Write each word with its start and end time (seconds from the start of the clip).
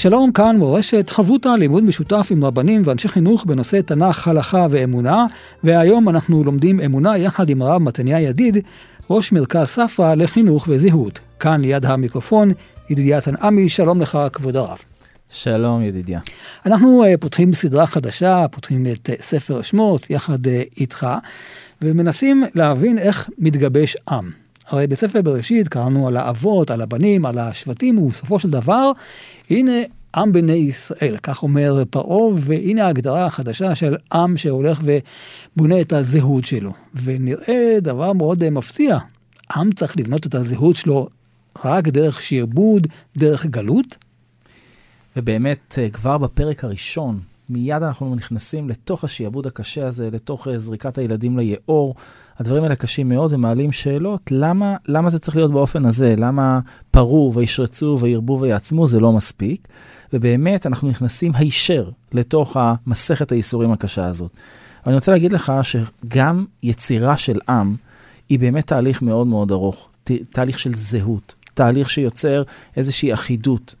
שלום, 0.00 0.32
כאן 0.32 0.56
מורשת 0.56 1.10
חברותא 1.10 1.48
לימוד 1.48 1.84
משותף 1.84 2.28
עם 2.30 2.44
רבנים 2.44 2.82
ואנשי 2.84 3.08
חינוך 3.08 3.44
בנושא 3.44 3.80
תנ"ך, 3.80 4.28
הלכה 4.28 4.66
ואמונה, 4.70 5.26
והיום 5.64 6.08
אנחנו 6.08 6.44
לומדים 6.44 6.80
אמונה 6.80 7.18
יחד 7.18 7.48
עם 7.48 7.62
הרב 7.62 7.82
מתניה 7.82 8.20
ידיד, 8.20 8.58
ראש 9.10 9.32
מרכז 9.32 9.66
ספרא 9.66 10.14
לחינוך 10.14 10.66
וזהות. 10.68 11.20
כאן 11.40 11.60
ליד 11.60 11.84
המיקרופון, 11.84 12.52
ידידיה 12.90 13.20
תנעמי, 13.20 13.68
שלום 13.68 14.00
לך 14.00 14.18
כבוד 14.32 14.56
הרב. 14.56 14.78
שלום 15.28 15.82
ידידיה. 15.82 16.20
אנחנו 16.66 17.04
uh, 17.04 17.16
פותחים 17.16 17.52
סדרה 17.52 17.86
חדשה, 17.86 18.46
פותחים 18.50 18.86
את 18.86 19.10
uh, 19.10 19.22
ספר 19.22 19.58
השמות 19.58 20.10
יחד 20.10 20.46
uh, 20.46 20.50
איתך, 20.76 21.06
ומנסים 21.82 22.44
להבין 22.54 22.98
איך 22.98 23.30
מתגבש 23.38 23.96
עם. 24.10 24.39
הרי 24.70 24.86
בספר 24.86 25.22
בראשית 25.22 25.68
קראנו 25.68 26.08
על 26.08 26.16
האבות, 26.16 26.70
על 26.70 26.80
הבנים, 26.80 27.26
על 27.26 27.38
השבטים, 27.38 27.98
ובסופו 27.98 28.40
של 28.40 28.50
דבר, 28.50 28.92
הנה 29.50 29.72
עם 30.16 30.32
בני 30.32 30.52
ישראל, 30.52 31.16
כך 31.22 31.42
אומר 31.42 31.84
פרעה, 31.90 32.34
והנה 32.36 32.86
ההגדרה 32.86 33.26
החדשה 33.26 33.74
של 33.74 33.96
עם 34.12 34.36
שהולך 34.36 34.80
ובונה 35.56 35.80
את 35.80 35.92
הזהות 35.92 36.44
שלו. 36.44 36.72
ונראה 37.04 37.78
דבר 37.82 38.12
מאוד 38.12 38.50
מפתיע, 38.50 38.98
עם 39.56 39.72
צריך 39.72 39.96
לבנות 39.98 40.26
את 40.26 40.34
הזהות 40.34 40.76
שלו 40.76 41.08
רק 41.64 41.88
דרך 41.88 42.22
שיעבוד, 42.22 42.86
דרך 43.16 43.46
גלות. 43.46 43.96
ובאמת, 45.16 45.78
כבר 45.92 46.18
בפרק 46.18 46.64
הראשון, 46.64 47.20
מיד 47.50 47.82
אנחנו 47.82 48.14
נכנסים 48.14 48.68
לתוך 48.68 49.04
השיעבוד 49.04 49.46
הקשה 49.46 49.86
הזה, 49.86 50.10
לתוך 50.10 50.48
זריקת 50.56 50.98
הילדים 50.98 51.38
ליאור. 51.38 51.94
הדברים 52.38 52.62
האלה 52.62 52.76
קשים 52.76 53.08
מאוד 53.08 53.32
ומעלים 53.32 53.72
שאלות, 53.72 54.30
למה, 54.30 54.76
למה 54.86 55.10
זה 55.10 55.18
צריך 55.18 55.36
להיות 55.36 55.52
באופן 55.52 55.86
הזה? 55.86 56.14
למה 56.18 56.60
פרו 56.90 57.32
וישרצו 57.34 57.98
וירבו 58.00 58.38
ויעצמו 58.40 58.86
זה 58.86 59.00
לא 59.00 59.12
מספיק? 59.12 59.68
ובאמת 60.12 60.66
אנחנו 60.66 60.88
נכנסים 60.88 61.32
הישר 61.34 61.90
לתוך 62.12 62.56
המסכת 62.56 63.32
הייסורים 63.32 63.72
הקשה 63.72 64.06
הזאת. 64.06 64.30
אני 64.86 64.94
רוצה 64.94 65.12
להגיד 65.12 65.32
לך 65.32 65.52
שגם 65.62 66.44
יצירה 66.62 67.16
של 67.16 67.38
עם 67.48 67.76
היא 68.28 68.38
באמת 68.38 68.66
תהליך 68.66 69.02
מאוד 69.02 69.26
מאוד 69.26 69.52
ארוך, 69.52 69.88
תהליך 70.32 70.58
של 70.58 70.72
זהות, 70.74 71.34
תהליך 71.54 71.90
שיוצר 71.90 72.42
איזושהי 72.76 73.12
אחידות. 73.12 73.74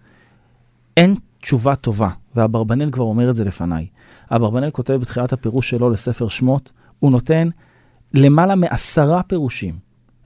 אין 0.96 1.14
תשובה 1.40 1.74
טובה, 1.74 2.08
ואברבנאל 2.36 2.90
כבר 2.90 3.04
אומר 3.04 3.30
את 3.30 3.36
זה 3.36 3.44
לפניי. 3.44 3.86
אברבנאל 4.30 4.70
כותב 4.70 4.94
בתחילת 4.94 5.32
הפירוש 5.32 5.70
שלו 5.70 5.90
לספר 5.90 6.28
שמות, 6.28 6.72
הוא 6.98 7.10
נותן 7.10 7.48
למעלה 8.14 8.54
מעשרה 8.54 9.22
פירושים. 9.22 9.78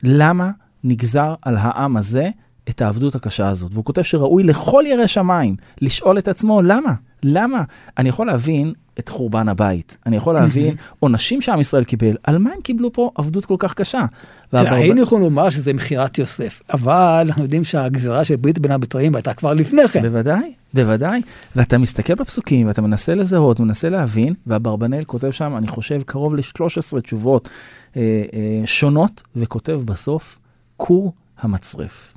למה 0.03 0.51
נגזר 0.85 1.35
על 1.43 1.57
העם 1.57 1.97
הזה 1.97 2.31
את 2.69 2.83
העבדות 2.83 3.15
הקשה 3.15 3.49
הזאת? 3.49 3.75
והוא 3.75 3.85
כותב 3.85 4.03
שראוי 4.03 4.43
לכל 4.43 4.85
ירא 4.87 5.07
שמיים 5.07 5.57
לשאול 5.81 6.19
את 6.19 6.29
עצמו, 6.29 6.63
למה? 6.63 6.95
למה? 7.23 7.63
אני 7.99 8.09
יכול 8.09 8.27
להבין 8.27 8.73
את 8.99 9.09
חורבן 9.09 9.49
הבית. 9.49 9.97
אני 10.07 10.17
יכול 10.17 10.35
להבין 10.35 10.77
עונשים 11.01 11.41
שעם 11.41 11.61
ישראל 11.61 11.85
קיבל, 11.85 12.17
על 12.23 12.39
מה 12.39 12.51
הם 12.55 12.61
קיבלו 12.61 12.93
פה 12.93 13.11
עבדות 13.15 13.47
כל 13.47 13.57
כך 13.59 13.75
קשה? 13.75 14.05
היינו 14.53 15.03
יכולים 15.03 15.25
לומר 15.25 15.51
שזה 15.51 15.73
מכירת 15.73 16.19
יוסף, 16.19 16.63
אבל 16.73 17.25
אנחנו 17.27 17.43
יודעים 17.43 17.65
שהגזרה 17.65 18.25
של 18.25 18.37
ברית 18.37 18.59
בין 18.59 18.71
הבתרים 18.73 19.15
הייתה 19.15 19.35
כבר 19.35 19.55
לפני 19.55 19.89
כן. 19.89 20.03
בוודאי, 20.03 20.53
בוודאי. 20.75 21.23
ואתה 21.57 21.79
מסתכל 21.79 22.15
בפסוקים 22.15 22.67
ואתה 22.67 22.83
מנסה 22.83 23.15
לזהות, 23.15 23.61
מנסה 23.61 23.89
להבין, 23.89 24.35
ואברבנאל 24.47 25.05
כותב 25.05 25.31
שם, 25.31 25.57
אני 25.57 25.69
חושב, 25.69 26.03
קרוב 26.03 26.35
ל-13 26.35 27.01
תשובות 27.01 27.49
אה, 27.97 28.03
אה, 28.03 28.67
שונות, 28.67 29.23
וכותב 29.37 29.81
בסוף, 29.85 30.39
כור 30.77 31.13
המצרף. 31.39 32.15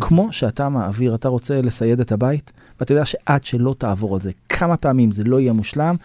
כמו 0.00 0.28
שאתה 0.30 0.68
מעביר, 0.68 1.14
אתה 1.14 1.28
רוצה 1.28 1.62
לסייד 1.62 2.00
את 2.00 2.12
הבית, 2.12 2.52
ואתה 2.80 2.92
יודע 2.92 3.04
שעד 3.04 3.44
שלא 3.44 3.74
תעבור 3.78 4.14
על 4.14 4.20
זה 4.20 4.30
כמה 4.48 4.76
פעמים 4.76 5.10
זה 5.10 5.24
לא 5.24 5.40
יהיה 5.40 5.52
מושלם, 5.52 5.96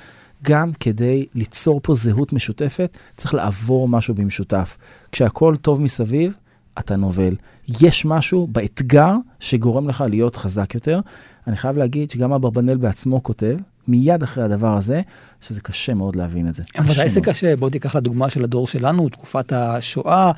גם 0.43 0.71
כדי 0.79 1.25
ליצור 1.35 1.79
פה 1.83 1.93
זהות 1.93 2.33
משותפת, 2.33 2.97
צריך 3.17 3.33
לעבור 3.33 3.87
משהו 3.87 4.13
במשותף. 4.13 4.77
כשהכול 5.11 5.57
טוב 5.57 5.81
מסביב, 5.81 6.37
אתה 6.79 6.95
נובל. 6.95 7.35
יש 7.81 8.05
משהו 8.05 8.47
באתגר 8.47 9.13
שגורם 9.39 9.89
לך 9.89 10.03
להיות 10.09 10.35
חזק 10.35 10.75
יותר. 10.75 10.99
אני 11.47 11.55
חייב 11.55 11.77
להגיד 11.77 12.11
שגם 12.11 12.33
אברבנאל 12.33 12.77
בעצמו 12.77 13.23
כותב, 13.23 13.57
מיד 13.87 14.23
אחרי 14.23 14.43
הדבר 14.43 14.77
הזה, 14.77 15.01
שזה 15.41 15.61
קשה 15.61 15.93
מאוד 15.93 16.15
להבין 16.15 16.47
את 16.49 16.55
זה. 16.55 16.63
ודאי 16.87 17.09
זה 17.09 17.21
קשה, 17.21 17.55
בוא 17.55 17.69
תיקח 17.69 17.95
לדוגמה 17.95 18.29
של 18.29 18.43
הדור 18.43 18.67
שלנו, 18.67 19.09
תקופת 19.09 19.53
השואה. 19.53 20.31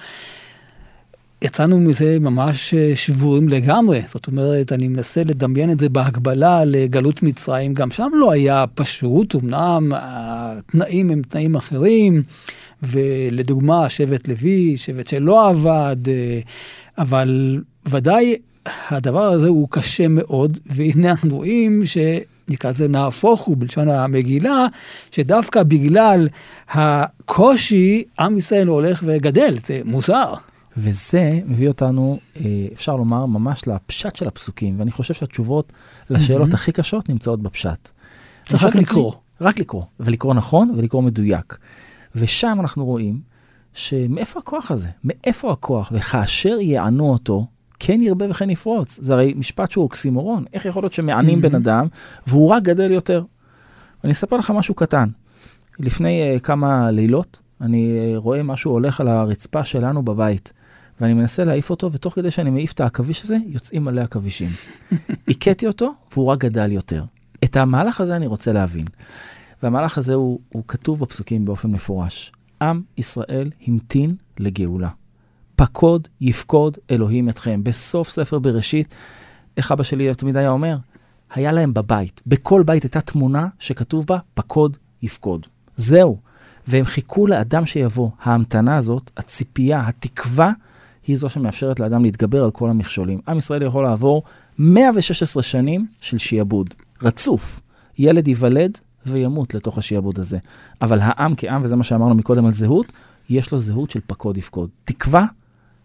יצאנו 1.41 1.79
מזה 1.79 2.17
ממש 2.19 2.73
אה, 2.73 2.91
שבורים 2.95 3.49
לגמרי. 3.49 4.01
זאת 4.05 4.27
אומרת, 4.27 4.71
אני 4.71 4.87
מנסה 4.87 5.23
לדמיין 5.23 5.71
את 5.71 5.79
זה 5.79 5.89
בהקבלה 5.89 6.65
לגלות 6.65 7.23
מצרים. 7.23 7.73
גם 7.73 7.91
שם 7.91 8.09
לא 8.13 8.31
היה 8.31 8.65
פשוט, 8.75 9.35
אמנם 9.35 9.91
התנאים 9.95 11.11
הם 11.11 11.21
תנאים 11.21 11.55
אחרים, 11.55 12.23
ולדוגמה, 12.83 13.89
שבט 13.89 14.27
לוי, 14.27 14.77
שבט 14.77 15.07
שלא 15.07 15.49
עבד, 15.49 15.97
אה, 16.07 16.39
אבל 16.97 17.61
ודאי 17.89 18.35
הדבר 18.65 19.23
הזה 19.23 19.47
הוא 19.47 19.67
קשה 19.71 20.07
מאוד, 20.07 20.59
והנה 20.65 21.11
אנחנו 21.11 21.35
רואים 21.35 21.85
ש... 21.85 21.97
נקרא 22.49 22.71
לזה 22.71 22.87
נהפוך 22.87 23.41
הוא 23.41 23.57
בלשון 23.59 23.89
המגילה, 23.89 24.67
שדווקא 25.11 25.63
בגלל 25.63 26.27
הקושי, 26.69 28.03
עם 28.19 28.37
ישראל 28.37 28.67
הולך 28.67 29.03
וגדל, 29.05 29.57
זה 29.65 29.81
מוזר. 29.85 30.33
וזה 30.77 31.39
מביא 31.45 31.67
אותנו, 31.67 32.19
אה, 32.35 32.67
אפשר 32.73 32.95
לומר, 32.95 33.25
ממש 33.25 33.67
לפשט 33.67 34.15
של 34.15 34.27
הפסוקים, 34.27 34.79
ואני 34.79 34.91
חושב 34.91 35.13
שהתשובות 35.13 35.73
לשאלות 36.09 36.49
mm-hmm. 36.49 36.53
הכי 36.53 36.71
קשות 36.71 37.09
נמצאות 37.09 37.41
בפשט. 37.41 37.89
צריך 38.49 38.63
רק 38.63 38.75
לקרוא. 38.75 39.13
רק 39.41 39.59
לקרוא, 39.59 39.83
ולקרוא 39.99 40.33
נכון 40.33 40.73
ולקרוא 40.77 41.01
מדויק. 41.01 41.57
ושם 42.15 42.57
אנחנו 42.59 42.85
רואים 42.85 43.21
שמאיפה 43.73 44.39
הכוח 44.39 44.71
הזה? 44.71 44.89
מאיפה 45.03 45.51
הכוח? 45.51 45.91
וכאשר 45.95 46.57
יענו 46.61 47.11
אותו, 47.11 47.47
כן 47.79 48.01
ירבה 48.01 48.29
וכן 48.29 48.49
יפרוץ. 48.49 48.99
זה 49.01 49.13
הרי 49.13 49.33
משפט 49.35 49.71
שהוא 49.71 49.83
אוקסימורון. 49.83 50.45
איך 50.53 50.65
יכול 50.65 50.83
להיות 50.83 50.93
שמענים 50.93 51.39
mm-hmm. 51.39 51.41
בן 51.41 51.55
אדם 51.55 51.87
והוא 52.27 52.49
רק 52.49 52.63
גדל 52.63 52.91
יותר? 52.91 53.23
אני 54.03 54.11
אספר 54.11 54.37
לך 54.37 54.51
משהו 54.51 54.73
קטן. 54.73 55.09
לפני 55.79 56.35
uh, 56.35 56.39
כמה 56.39 56.91
לילות, 56.91 57.39
אני 57.61 58.13
uh, 58.15 58.19
רואה 58.19 58.43
משהו 58.43 58.71
הולך 58.71 59.01
על 59.01 59.07
הרצפה 59.07 59.65
שלנו 59.65 60.03
בבית. 60.03 60.53
ואני 61.01 61.13
מנסה 61.13 61.43
להעיף 61.43 61.69
אותו, 61.69 61.91
ותוך 61.91 62.15
כדי 62.15 62.31
שאני 62.31 62.49
מעיף 62.49 62.71
את 62.71 62.79
העכביש 62.79 63.23
הזה, 63.23 63.37
יוצאים 63.47 63.83
מלא 63.83 64.01
עכבישים. 64.01 64.49
הכיתי 65.27 65.67
אותו, 65.67 65.93
והוא 66.11 66.27
רק 66.27 66.39
גדל 66.39 66.71
יותר. 66.71 67.03
את 67.43 67.57
המהלך 67.57 68.01
הזה 68.01 68.15
אני 68.15 68.27
רוצה 68.27 68.51
להבין. 68.51 68.85
והמהלך 69.63 69.97
הזה 69.97 70.13
הוא, 70.13 70.39
הוא 70.49 70.63
כתוב 70.67 70.99
בפסוקים 70.99 71.45
באופן 71.45 71.69
מפורש. 71.69 72.31
עם 72.61 72.81
ישראל 72.97 73.51
המתין 73.67 74.15
לגאולה. 74.39 74.89
פקוד 75.55 76.07
יפקוד 76.21 76.77
אלוהים 76.91 77.29
אתכם. 77.29 77.63
בסוף 77.63 78.09
ספר 78.09 78.39
בראשית, 78.39 78.95
איך 79.57 79.71
אבא 79.71 79.83
שלי 79.83 80.13
תמיד 80.13 80.37
היה 80.37 80.49
אומר? 80.49 80.77
היה 81.33 81.51
להם 81.51 81.73
בבית, 81.73 82.21
בכל 82.27 82.63
בית 82.63 82.83
הייתה 82.83 83.01
תמונה 83.01 83.47
שכתוב 83.59 84.05
בה 84.05 84.17
פקוד 84.33 84.77
יפקוד. 85.01 85.47
זהו. 85.75 86.17
והם 86.67 86.85
חיכו 86.85 87.27
לאדם 87.27 87.65
שיבוא. 87.65 88.09
ההמתנה 88.21 88.77
הזאת, 88.77 89.11
הציפייה, 89.17 89.87
התקווה, 89.87 90.51
היא 91.07 91.17
זו 91.17 91.29
שמאפשרת 91.29 91.79
לאדם 91.79 92.03
להתגבר 92.03 92.43
על 92.43 92.51
כל 92.51 92.69
המכשולים. 92.69 93.19
עם 93.27 93.37
ישראל 93.37 93.63
יכול 93.63 93.83
לעבור 93.83 94.23
116 94.59 95.43
שנים 95.43 95.85
של 96.01 96.17
שיעבוד, 96.17 96.69
רצוף. 97.01 97.59
ילד 97.99 98.27
ייוולד 98.27 98.77
וימות 99.05 99.53
לתוך 99.53 99.77
השיעבוד 99.77 100.19
הזה. 100.19 100.37
אבל 100.81 100.99
העם 101.01 101.33
כעם, 101.37 101.61
וזה 101.63 101.75
מה 101.75 101.83
שאמרנו 101.83 102.15
מקודם 102.15 102.45
על 102.45 102.51
זהות, 102.51 102.91
יש 103.29 103.51
לו 103.51 103.59
זהות 103.59 103.89
של 103.89 103.99
פקוד 104.07 104.37
יפקוד. 104.37 104.69
תקווה 104.85 105.25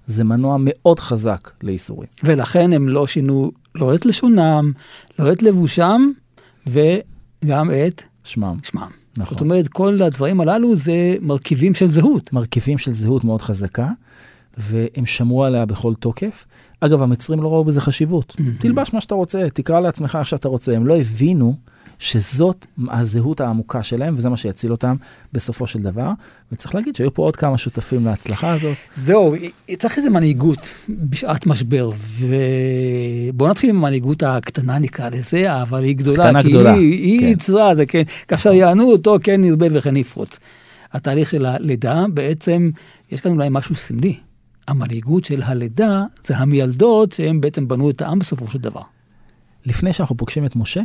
זה 0.06 0.24
מנוע 0.24 0.56
מאוד 0.60 1.00
חזק 1.00 1.50
לייסורים. 1.62 2.08
ולכן 2.22 2.72
הם 2.72 2.88
לא 2.88 3.06
שינו 3.06 3.52
לא 3.74 3.94
את 3.94 4.06
לשונם, 4.06 4.72
לא 5.18 5.32
את 5.32 5.42
לבושם, 5.42 6.10
וגם 6.66 7.70
את 7.70 8.02
שמם. 8.24 8.58
שמם. 8.62 8.88
נכון. 9.16 9.34
זאת 9.34 9.40
אומרת, 9.40 9.68
כל 9.68 10.02
הדברים 10.02 10.40
הללו 10.40 10.76
זה 10.76 11.16
מרכיבים 11.20 11.74
של 11.74 11.88
זהות. 11.88 12.32
מרכיבים 12.32 12.78
של 12.78 12.92
זהות 12.92 13.24
מאוד 13.24 13.42
חזקה. 13.42 13.88
והם 14.56 15.06
שמרו 15.06 15.44
עליה 15.44 15.66
בכל 15.66 15.94
תוקף. 15.94 16.46
אגב, 16.80 17.02
המצרים 17.02 17.42
לא 17.42 17.48
ראו 17.48 17.64
בזה 17.64 17.80
חשיבות. 17.80 18.36
Mm-hmm. 18.38 18.60
תלבש 18.60 18.92
מה 18.92 19.00
שאתה 19.00 19.14
רוצה, 19.14 19.46
תקרא 19.54 19.80
לעצמך 19.80 20.16
איך 20.20 20.28
שאתה 20.28 20.48
רוצה. 20.48 20.76
הם 20.76 20.86
לא 20.86 20.96
הבינו 20.96 21.56
שזאת 21.98 22.66
הזהות 22.90 23.40
העמוקה 23.40 23.82
שלהם, 23.82 24.14
וזה 24.18 24.28
מה 24.28 24.36
שיציל 24.36 24.70
אותם 24.70 24.96
בסופו 25.32 25.66
של 25.66 25.78
דבר. 25.78 26.10
וצריך 26.52 26.74
להגיד 26.74 26.96
שהיו 26.96 27.14
פה 27.14 27.22
עוד 27.22 27.36
כמה 27.36 27.58
שותפים 27.58 28.04
להצלחה 28.04 28.52
הזאת. 28.52 28.76
זהו, 28.94 29.34
צריך 29.78 29.96
איזה 29.98 30.10
מנהיגות 30.10 30.72
בשעת 30.88 31.46
משבר, 31.46 31.90
ובואו 32.18 33.50
נתחיל 33.50 33.70
עם 33.70 33.76
המנהיגות 33.76 34.22
הקטנה 34.22 34.78
נקרא 34.78 35.08
לזה, 35.08 35.62
אבל 35.62 35.84
היא 35.84 35.96
גדולה, 35.96 36.24
קטנה 36.28 36.42
כי 36.42 36.48
גדולה, 36.48 36.72
היא, 36.72 36.92
היא 36.92 37.20
כן. 37.20 37.26
ייצרה, 37.26 37.74
זה 37.74 37.86
כן, 37.86 38.02
כאשר 38.28 38.52
יענו 38.52 38.92
אותו, 38.92 39.16
כן 39.22 39.44
ירבה 39.44 39.66
וכן 39.72 39.96
יפרוץ. 39.96 40.38
התהליך 40.92 41.30
של 41.30 41.46
הלידה, 41.46 42.04
בעצם, 42.14 42.70
יש 43.12 43.20
כאן 43.20 43.32
אולי 43.32 43.48
משהו 43.50 43.74
סמלי. 43.74 44.18
המנהיגות 44.68 45.24
של 45.24 45.42
הלידה 45.42 46.04
זה 46.24 46.36
המיילדות 46.36 47.12
שהם 47.12 47.40
בעצם 47.40 47.68
בנו 47.68 47.90
את 47.90 48.02
העם 48.02 48.18
בסופו 48.18 48.48
של 48.48 48.58
דבר. 48.58 48.82
לפני 49.66 49.92
שאנחנו 49.92 50.16
פוגשים 50.16 50.44
את 50.44 50.56
משה, 50.56 50.80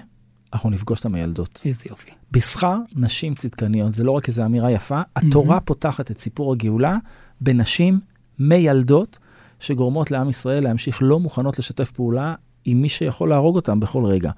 אנחנו 0.54 0.70
נפגוש 0.70 1.00
את 1.00 1.06
המיילדות. 1.06 1.64
איזה 1.66 1.84
יופי. 1.90 2.12
בשכר 2.32 2.78
נשים 2.96 3.36
צדקניות, 3.36 3.96
זה 3.96 4.04
לא 4.04 4.12
רק 4.12 4.28
איזו 4.28 4.46
אמירה 4.46 4.72
יפה, 4.72 5.02
התורה 5.16 5.60
פותחת 5.60 6.12
את 6.12 6.20
סיפור 6.20 6.54
הגאולה 6.54 6.98
בנשים 7.42 8.00
מיילדות, 8.40 9.20
שגורמות 9.60 10.12
לעם 10.12 10.30
ישראל 10.30 10.64
להמשיך 10.64 10.98
לא 11.02 11.20
מוכנות 11.20 11.60
לשתף 11.60 11.92
פעולה 11.92 12.36
עם 12.66 12.82
מי 12.82 12.90
שיכול 12.90 13.30
להרוג 13.30 13.56
אותם 13.56 13.80
בכל 13.80 14.06
רגע. 14.06 14.32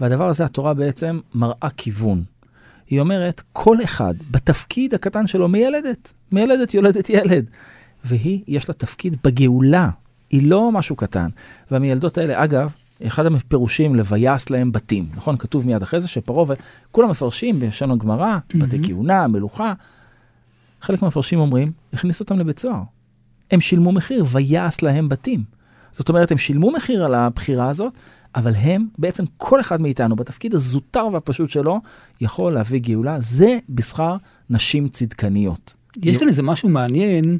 והדבר 0.00 0.28
הזה, 0.28 0.44
התורה 0.44 0.74
בעצם 0.74 1.20
מראה 1.34 1.70
כיוון. 1.76 2.22
היא 2.86 3.00
אומרת, 3.00 3.42
כל 3.52 3.84
אחד 3.84 4.14
בתפקיד 4.30 4.94
הקטן 4.94 5.26
שלו 5.26 5.48
מיילדת, 5.48 6.12
מיילדת 6.32 6.74
יולדת 6.74 7.10
ילד. 7.10 7.50
והיא, 8.04 8.42
יש 8.48 8.68
לה 8.68 8.74
תפקיד 8.74 9.16
בגאולה, 9.24 9.90
היא 10.30 10.50
לא 10.50 10.72
משהו 10.72 10.96
קטן. 10.96 11.28
והמיילדות 11.70 12.18
האלה, 12.18 12.44
אגב, 12.44 12.72
אחד 13.06 13.26
הפירושים 13.26 13.94
לוויעש 13.94 14.50
להם 14.50 14.72
בתים, 14.72 15.08
נכון? 15.14 15.36
כתוב 15.36 15.66
מיד 15.66 15.82
אחרי 15.82 16.00
זה 16.00 16.08
שפרעה, 16.08 16.54
וכולם 16.90 17.10
מפרשים 17.10 17.60
בלשון 17.60 17.90
הגמרא, 17.90 18.38
בתי 18.54 18.78
כהונה, 18.82 19.26
מלוכה. 19.26 19.72
חלק 20.82 21.02
מהמפרשים 21.02 21.38
אומרים, 21.38 21.72
הכניס 21.92 22.20
אותם 22.20 22.38
לבית 22.38 22.58
סוהר. 22.58 22.82
הם 23.50 23.60
שילמו 23.60 23.92
מחיר, 23.92 24.24
ויעש 24.28 24.82
להם 24.82 25.08
בתים. 25.08 25.44
זאת 25.92 26.08
אומרת, 26.08 26.30
הם 26.32 26.38
שילמו 26.38 26.70
מחיר 26.70 27.04
על 27.04 27.14
הבחירה 27.14 27.68
הזאת, 27.68 27.92
אבל 28.34 28.54
הם, 28.54 28.86
בעצם 28.98 29.24
כל 29.36 29.60
אחד 29.60 29.80
מאיתנו, 29.80 30.16
בתפקיד 30.16 30.54
הזוטר 30.54 31.08
והפשוט 31.12 31.50
שלו, 31.50 31.80
יכול 32.20 32.52
להביא 32.52 32.80
גאולה. 32.80 33.20
זה 33.20 33.58
בשכר 33.68 34.16
נשים 34.50 34.88
צדקניות. 34.88 35.74
יש 36.02 36.16
כאן 36.16 36.28
איזה 36.28 36.42
משהו 36.42 36.68
מעניין, 36.68 37.38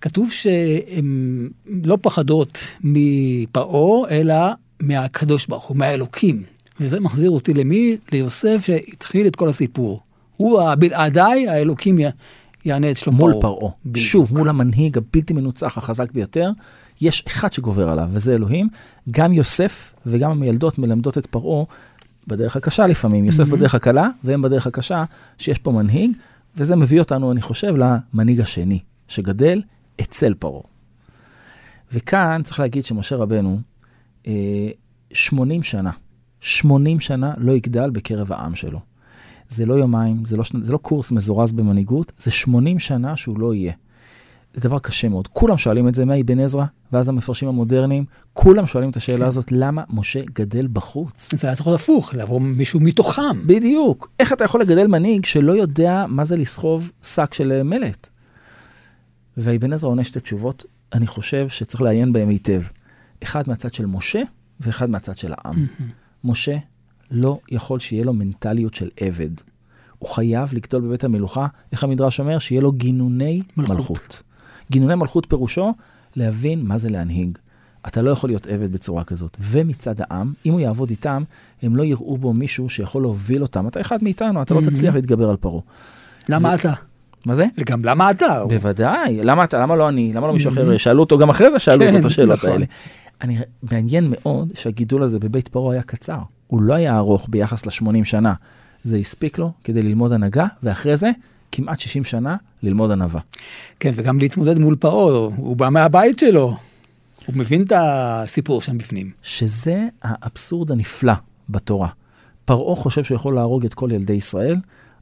כתוב 0.00 0.30
שהן 0.32 1.48
לא 1.84 1.98
פחדות 2.02 2.58
מפרעה, 2.80 4.10
אלא 4.10 4.34
מהקדוש 4.80 5.46
ברוך 5.46 5.64
הוא, 5.64 5.76
מהאלוקים. 5.76 6.42
וזה 6.80 7.00
מחזיר 7.00 7.30
אותי 7.30 7.54
למי? 7.54 7.96
ליוסף 8.12 8.62
שהתחיל 8.66 9.26
את 9.26 9.36
כל 9.36 9.48
הסיפור. 9.48 10.00
הוא 10.36 10.60
הבלעדיי, 10.60 11.48
האלוקים 11.48 11.98
יענה 12.64 12.90
את 12.90 12.96
שלום 12.96 13.16
מול 13.16 13.34
פרעה. 13.40 13.72
שוב, 13.96 14.38
מול 14.38 14.48
המנהיג 14.48 14.98
הבלתי 14.98 15.32
מנוצח, 15.32 15.78
החזק 15.78 16.12
ביותר, 16.12 16.50
יש 17.00 17.24
אחד 17.26 17.52
שגובר 17.52 17.88
עליו, 17.88 18.08
וזה 18.12 18.34
אלוהים. 18.34 18.68
גם 19.10 19.32
יוסף 19.32 19.92
וגם 20.06 20.30
המיילדות 20.30 20.78
מלמדות 20.78 21.18
את 21.18 21.26
פרעה 21.26 21.64
בדרך 22.26 22.56
הקשה 22.56 22.86
לפעמים. 22.86 23.24
יוסף 23.24 23.48
Mhm. 23.48 23.50
בדרך 23.50 23.74
הקלה, 23.74 24.08
והם 24.24 24.42
בדרך 24.42 24.66
הקשה, 24.66 25.04
שיש 25.38 25.58
פה 25.58 25.72
מנהיג, 25.72 26.10
וזה 26.56 26.76
מביא 26.76 26.98
אותנו, 26.98 27.32
אני 27.32 27.42
חושב, 27.42 27.74
למנהיג 27.76 28.40
השני, 28.40 28.78
שגדל 29.08 29.60
אצל 30.00 30.34
פרעה. 30.34 30.62
וכאן 31.92 32.40
צריך 32.44 32.60
להגיד 32.60 32.84
שמשה 32.84 33.16
רבנו, 33.16 33.60
אה, 34.26 34.70
80 35.12 35.62
שנה, 35.62 35.90
80 36.40 37.00
שנה 37.00 37.34
לא 37.36 37.52
יגדל 37.52 37.90
בקרב 37.90 38.32
העם 38.32 38.54
שלו. 38.54 38.80
זה 39.48 39.66
לא 39.66 39.74
יומיים, 39.74 40.24
זה 40.24 40.36
לא. 40.36 40.44
זה 40.62 40.72
לא 40.72 40.78
קורס 40.78 41.12
מזורז 41.12 41.52
במנהיגות, 41.52 42.12
זה 42.18 42.30
80 42.30 42.78
שנה 42.78 43.16
שהוא 43.16 43.40
לא 43.40 43.54
יהיה. 43.54 43.72
זה 44.54 44.60
דבר 44.60 44.78
קשה 44.78 45.08
מאוד. 45.08 45.28
כולם 45.28 45.58
שואלים 45.58 45.88
את 45.88 45.94
זה 45.94 46.04
מאבן 46.04 46.40
עזרא, 46.40 46.64
ואז 46.92 47.08
המפרשים 47.08 47.48
המודרניים, 47.48 48.04
כולם 48.32 48.66
שואלים 48.66 48.90
את 48.90 48.96
השאלה 48.96 49.26
הזאת, 49.26 49.52
למה 49.52 49.82
משה 49.90 50.20
גדל 50.34 50.66
בחוץ? 50.72 51.34
זה 51.34 51.46
היה 51.46 51.56
צריך 51.56 51.66
להיות 51.66 51.80
הפוך, 51.80 52.14
לעבור 52.14 52.40
מישהו 52.40 52.80
מתוכם. 52.80 53.46
בדיוק. 53.46 54.10
איך 54.20 54.32
אתה 54.32 54.44
יכול 54.44 54.60
לגדל 54.60 54.86
מנהיג 54.86 55.24
שלא 55.24 55.52
יודע 55.52 56.04
מה 56.08 56.24
זה 56.24 56.36
לסחוב 56.36 56.90
שק 57.02 57.34
של 57.34 57.52
אה, 57.52 57.62
מלט? 57.62 58.08
ואבן 59.36 59.72
עזרא 59.72 59.90
עונה 59.90 60.04
שתי 60.04 60.20
תשובות, 60.20 60.64
אני 60.92 61.06
חושב 61.06 61.48
שצריך 61.48 61.82
לעיין 61.82 62.12
בהם 62.12 62.28
היטב. 62.28 62.62
אחד 63.22 63.48
מהצד 63.48 63.74
של 63.74 63.86
משה, 63.86 64.22
ואחד 64.60 64.90
מהצד 64.90 65.18
של 65.18 65.32
העם. 65.38 65.66
משה 66.24 66.56
לא 67.10 67.38
יכול 67.50 67.80
שיהיה 67.80 68.04
לו 68.04 68.12
מנטליות 68.12 68.74
של 68.74 68.88
עבד. 69.00 69.30
הוא 69.98 70.10
חייב 70.10 70.54
לגדול 70.54 70.82
בבית 70.82 71.04
המלוכה, 71.04 71.46
איך 71.72 71.84
המדרש 71.84 72.20
אומר? 72.20 72.38
שיהיה 72.38 72.60
לו 72.60 72.72
גינוני 72.72 73.42
מלכות. 73.56 73.76
מלכות. 73.76 74.22
גינוני 74.70 74.94
מלכות 74.94 75.26
פירושו 75.28 75.72
להבין 76.16 76.64
מה 76.64 76.78
זה 76.78 76.88
להנהיג. 76.90 77.38
אתה 77.86 78.02
לא 78.02 78.10
יכול 78.10 78.30
להיות 78.30 78.46
עבד 78.46 78.72
בצורה 78.72 79.04
כזאת. 79.04 79.36
ומצד 79.40 79.94
העם, 80.00 80.32
אם 80.46 80.52
הוא 80.52 80.60
יעבוד 80.60 80.90
איתם, 80.90 81.22
הם 81.62 81.76
לא 81.76 81.82
יראו 81.82 82.18
בו 82.18 82.32
מישהו 82.32 82.68
שיכול 82.68 83.02
להוביל 83.02 83.42
אותם. 83.42 83.68
אתה 83.68 83.80
אחד 83.80 83.98
מאיתנו, 84.02 84.42
אתה 84.42 84.54
לא 84.54 84.60
Mhm. 84.60 84.70
תצליח 84.70 84.94
להתגבר 84.94 85.30
על 85.30 85.36
פרעה. 85.36 85.62
למה 86.28 86.54
אתה? 86.54 86.72
מה 87.26 87.34
זה? 87.34 87.46
וגם 87.58 87.84
למה 87.84 88.10
אתה? 88.10 88.44
בוודאי, 88.48 89.20
למה 89.22 89.44
אתה, 89.44 89.62
למה 89.62 89.76
לא 89.76 89.88
אני, 89.88 90.12
למה 90.12 90.26
לא 90.26 90.32
מישהו 90.32 90.52
אחר, 90.52 90.76
שאלו 90.76 91.00
אותו, 91.02 91.18
גם 91.18 91.30
אחרי 91.30 91.50
זה 91.50 91.58
שאלו 91.58 91.80
כן, 91.80 91.86
אותו 91.86 91.98
את 91.98 92.04
השאלות 92.04 92.38
נכון. 92.38 92.50
האלה. 92.50 92.64
אני, 93.22 93.38
מעניין 93.62 94.06
מאוד 94.10 94.52
שהגידול 94.54 95.02
הזה 95.02 95.18
בבית 95.18 95.48
פרעה 95.48 95.72
היה 95.72 95.82
קצר, 95.82 96.18
הוא 96.46 96.62
לא 96.62 96.74
היה 96.74 96.96
ארוך 96.96 97.26
ביחס 97.30 97.66
ל-80 97.66 98.04
שנה. 98.04 98.34
זה 98.84 98.96
הספיק 98.96 99.38
לו 99.38 99.52
כדי 99.64 99.82
ללמוד 99.82 100.12
הנהגה, 100.12 100.46
ואחרי 100.62 100.96
זה 100.96 101.10
כמעט 101.52 101.80
60 101.80 102.04
שנה 102.04 102.36
ללמוד 102.62 102.90
ענווה. 102.90 103.20
כן, 103.80 103.92
וגם 103.94 104.18
להתמודד 104.18 104.58
מול 104.58 104.76
פרעה, 104.76 105.30
הוא 105.36 105.56
בא 105.56 105.68
מהבית 105.68 106.18
שלו. 106.18 106.56
הוא 107.26 107.36
מבין 107.36 107.62
את 107.62 107.72
הסיפור 107.76 108.62
שם 108.62 108.78
בפנים. 108.78 109.10
שזה 109.22 109.88
האבסורד 110.02 110.70
הנפלא 110.72 111.12
בתורה. 111.48 111.88
פרעה 112.44 112.76
חושב 112.76 113.04
שהוא 113.04 113.16
יכול 113.16 113.34
להרוג 113.34 113.64
את 113.64 113.74
כל 113.74 113.92
ילדי 113.92 114.12
ישראל, 114.12 114.56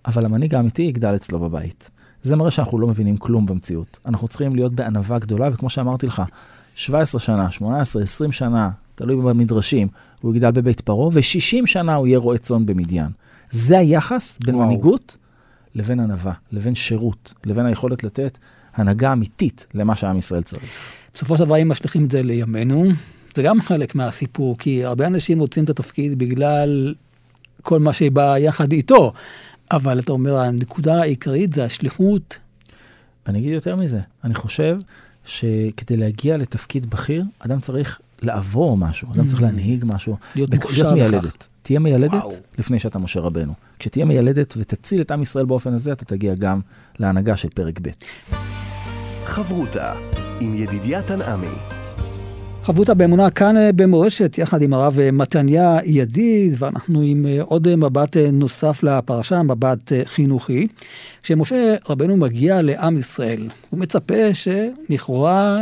אבל 0.06 0.25
המנהיג 0.25 0.55
האמיתי 0.55 0.82
יגדל 0.82 1.17
אצלו 1.17 1.38
בבית. 1.38 1.91
זה 2.23 2.37
מראה 2.37 2.50
שאנחנו 2.50 2.79
לא 2.79 2.87
מבינים 2.87 3.17
כלום 3.17 3.47
במציאות. 3.47 3.99
אנחנו 4.06 4.29
צריכים 4.29 4.55
להיות 4.55 4.73
בענווה 4.73 5.19
גדולה, 5.19 5.49
וכמו 5.53 5.70
שאמרתי 5.70 6.06
לך, 6.06 6.23
17 6.75 7.20
שנה, 7.20 7.50
18, 7.50 8.03
20 8.03 8.32
שנה, 8.32 8.70
תלוי 8.94 9.17
במדרשים, 9.17 9.88
הוא 10.20 10.35
יגדל 10.35 10.50
בבית 10.50 10.81
פרעה, 10.81 11.09
ו-60 11.09 11.67
שנה 11.67 11.94
הוא 11.94 12.06
יהיה 12.06 12.19
רועה 12.19 12.38
צאן 12.38 12.67
במדיין. 12.67 13.09
זה 13.50 13.79
היחס 13.79 14.38
בין 14.44 14.55
וואו. 14.55 14.67
מנהיגות 14.67 15.16
לבין 15.75 16.00
ענווה, 16.00 16.33
לבין 16.52 16.75
שירות, 16.75 17.35
לבין 17.47 17.66
היכולת 17.66 18.04
לתת 18.04 18.38
הנהגה 18.75 19.12
אמיתית 19.12 19.66
למה 19.75 19.97
שעם 19.97 20.19
ישראל 20.19 20.42
צריך. 20.42 20.62
בסופו 21.14 21.37
של 21.37 21.45
דבר, 21.45 21.62
אם 21.62 21.69
משליכים 21.69 22.04
את 22.04 22.11
זה 22.11 22.23
לימינו, 22.23 22.85
זה 23.35 23.42
גם 23.42 23.61
חלק 23.61 23.95
מהסיפור, 23.95 24.59
כי 24.59 24.85
הרבה 24.85 25.07
אנשים 25.07 25.38
רוצים 25.38 25.64
את 25.64 25.71
התפקיד 25.71 26.19
בגלל 26.19 26.95
כל 27.62 27.78
מה 27.81 27.92
שבא 27.92 28.38
יחד 28.38 28.73
איתו. 28.73 29.12
אבל 29.72 29.98
אתה 29.98 30.12
אומר, 30.12 30.37
הנקודה 30.37 31.00
העיקרית 31.00 31.52
זה 31.52 31.64
השליחות. 31.64 32.38
ואני 33.26 33.38
אגיד 33.38 33.52
יותר 33.52 33.76
מזה, 33.76 34.00
אני 34.25 34.34
חושב 34.34 34.78
שכדי 35.25 35.96
להגיע 35.96 36.37
לתפקיד 36.37 36.90
בכיר, 36.90 37.25
אדם 37.38 37.60
צריך 37.60 38.00
לעבור 38.22 38.76
משהו, 38.76 39.08
אדם 39.14 39.26
צריך 39.26 39.40
Mm. 39.40 39.44
להנהיג 39.44 39.84
משהו. 39.87 40.16
להיות 40.34 40.54
מוכשר. 40.54 40.94
מיילדת. 40.94 41.48
תהיה 41.62 41.78
מיילדת 41.78 42.12
וואו. 42.14 42.30
לפני 42.58 42.78
שאתה 42.78 42.98
משה 42.98 43.20
רבנו. 43.20 43.52
כשתהיה 43.78 44.04
מיילדת 44.04 44.54
ותציל 44.56 45.00
את 45.00 45.10
עם 45.10 45.22
ישראל 45.22 45.44
באופן 45.44 45.72
הזה, 45.75 45.92
אתה 45.92 46.04
תגיע 46.04 46.34
גם 46.34 46.60
להנהגה 46.98 47.37
של 47.37 47.48
פרק 47.48 47.78
ב'. 47.82 47.88
חברותה 49.25 49.94
עם 50.40 50.54
ידידיה 50.54 51.02
תנעמי. 51.02 51.77
חברותא 52.68 52.94
באמונה 52.94 53.30
כאן 53.30 53.56
אה, 53.56 53.72
במורשת, 53.72 54.38
יחד 54.38 54.62
עם 54.62 54.72
הרב 54.72 54.98
אה, 55.00 55.10
מתניה 55.10 55.78
ידיד, 55.84 56.54
ואנחנו 56.58 57.00
עם 57.00 57.26
אה, 57.26 57.42
עוד 57.42 57.76
מבט 57.76 58.16
נוסף 58.16 58.82
לפרשה, 58.82 59.42
מבט 59.42 59.92
חינוכי. 60.04 60.66
כשמשה 61.22 61.76
רבנו 61.88 62.16
מגיע 62.16 62.62
לעם 62.62 62.98
ישראל, 62.98 63.48
הוא 63.70 63.80
מצפה 63.80 64.34
שלכאורה 64.34 65.60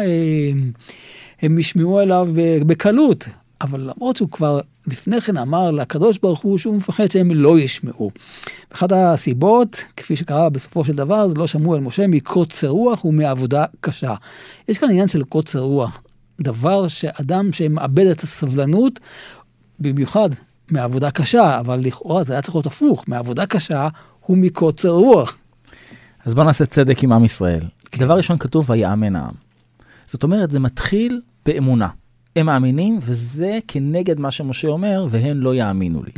הם 1.42 1.58
ישמעו 1.58 1.98
עליו 1.98 2.28
בקלות, 2.66 3.24
אבל 3.60 3.80
למרות 3.80 4.16
שהוא 4.16 4.28
כבר 4.28 4.60
לפני 4.86 5.20
כן 5.20 5.36
אמר 5.36 5.70
לקדוש 5.70 6.18
ברוך 6.18 6.40
הוא 6.40 6.58
שהוא 6.58 6.76
מפחד 6.76 7.10
שהם 7.10 7.30
לא 7.30 7.58
ישמעו. 7.58 8.10
אחת 8.72 8.92
הסיבות, 8.92 9.84
כפי 9.96 10.16
שקרה 10.16 10.48
בסופו 10.48 10.84
של 10.84 10.92
דבר, 10.92 11.28
זה 11.28 11.34
לא 11.34 11.46
שמעו 11.46 11.74
על 11.74 11.80
משה 11.80 12.06
מקוצר 12.06 12.68
רוח 12.68 13.04
ומעבודה 13.04 13.64
קשה. 13.80 14.14
יש 14.68 14.78
כאן 14.78 14.90
עניין 14.90 15.08
של 15.08 15.24
קוצר 15.24 15.60
רוח. 15.60 16.00
דבר 16.40 16.88
שאדם 16.88 17.52
שמאבד 17.52 18.06
את 18.06 18.20
הסבלנות, 18.20 19.00
במיוחד 19.80 20.28
מעבודה 20.70 21.10
קשה, 21.10 21.60
אבל 21.60 21.80
לכאורה 21.80 22.24
זה 22.24 22.32
היה 22.32 22.42
צריך 22.42 22.54
להיות 22.54 22.66
הפוך, 22.66 23.04
מעבודה 23.08 23.46
קשה 23.46 23.88
הוא 24.20 24.38
מקוצר 24.38 24.88
רוח. 24.90 25.36
אז 26.24 26.34
בוא 26.34 26.44
נעשה 26.44 26.66
צדק 26.66 27.02
עם 27.02 27.12
עם 27.12 27.24
ישראל. 27.24 27.62
דבר 27.98 28.16
ראשון 28.16 28.38
כתוב, 28.38 28.70
ויאמן 28.70 29.16
העם. 29.16 29.34
זאת 30.06 30.22
אומרת, 30.22 30.50
זה 30.50 30.60
מתחיל 30.60 31.20
באמונה. 31.46 31.88
הם 32.36 32.46
מאמינים, 32.46 32.98
וזה 33.02 33.58
כנגד 33.68 34.20
מה 34.20 34.30
שמשה 34.30 34.68
אומר, 34.68 35.06
והם 35.10 35.40
לא 35.40 35.54
יאמינו 35.54 36.02
לי. 36.02 36.12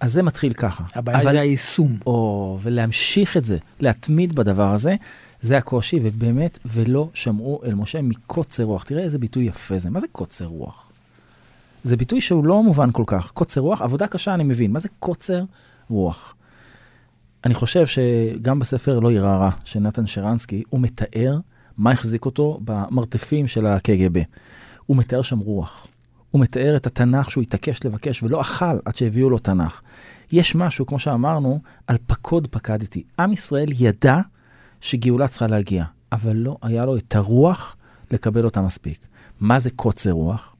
אז 0.00 0.12
זה 0.12 0.22
מתחיל 0.22 0.52
ככה. 0.52 0.84
הבעיה 0.94 1.20
אבל- 1.22 1.32
זה 1.32 1.40
היישום. 1.40 1.98
או, 2.06 2.58
ולהמשיך 2.62 3.36
את 3.36 3.44
זה, 3.44 3.58
להתמיד 3.80 4.32
בדבר 4.34 4.72
הזה, 4.74 4.94
זה 5.40 5.58
הקושי, 5.58 6.00
ובאמת, 6.02 6.58
ולא 6.66 7.08
שמעו 7.14 7.60
אל 7.64 7.74
משה 7.74 8.02
מקוצר 8.02 8.62
רוח. 8.64 8.82
תראה 8.84 9.02
איזה 9.02 9.18
ביטוי 9.18 9.44
יפה 9.44 9.78
זה. 9.78 9.90
מה 9.90 10.00
זה 10.00 10.06
קוצר 10.12 10.44
רוח? 10.44 10.90
זה 11.82 11.96
ביטוי 11.96 12.20
שהוא 12.20 12.44
לא 12.44 12.62
מובן 12.62 12.90
כל 12.92 13.04
כך. 13.06 13.30
קוצר 13.30 13.60
רוח, 13.60 13.82
עבודה 13.82 14.06
קשה 14.06 14.34
אני 14.34 14.44
מבין. 14.44 14.72
מה 14.72 14.78
זה 14.78 14.88
קוצר 15.00 15.44
רוח? 15.90 16.34
אני 17.44 17.54
חושב 17.54 17.86
שגם 17.86 18.58
בספר 18.58 18.98
לא 19.00 19.12
יראה 19.12 19.36
רע 19.36 19.50
של 19.64 19.80
נתן 19.80 20.06
שרנסקי, 20.06 20.62
הוא 20.68 20.80
מתאר 20.80 21.38
מה 21.78 21.90
החזיק 21.90 22.24
אותו 22.24 22.60
במרתפים 22.64 23.46
של 23.48 23.66
הקג"ב. 23.66 24.22
הוא 24.86 24.96
מתאר 24.96 25.22
שם 25.22 25.38
רוח. 25.38 25.86
הוא 26.36 26.42
מתאר 26.42 26.76
את 26.76 26.86
התנ"ך 26.86 27.30
שהוא 27.30 27.42
התעקש 27.42 27.84
לבקש 27.84 28.22
ולא 28.22 28.40
אכל 28.40 28.78
עד 28.84 28.96
שהביאו 28.96 29.30
לו 29.30 29.38
תנ"ך. 29.38 29.80
יש 30.32 30.54
משהו, 30.54 30.86
כמו 30.86 30.98
שאמרנו, 30.98 31.60
על 31.86 31.96
פקוד 32.06 32.48
פקדתי. 32.50 33.02
עם 33.18 33.32
ישראל 33.32 33.68
ידע 33.78 34.20
שגאולה 34.80 35.28
צריכה 35.28 35.46
להגיע, 35.46 35.84
אבל 36.12 36.36
לא 36.36 36.56
היה 36.62 36.84
לו 36.84 36.96
את 36.96 37.16
הרוח 37.16 37.76
לקבל 38.10 38.44
אותה 38.44 38.62
מספיק. 38.62 39.06
מה 39.40 39.58
זה 39.58 39.70
קוצר 39.70 40.10
רוח? 40.10 40.56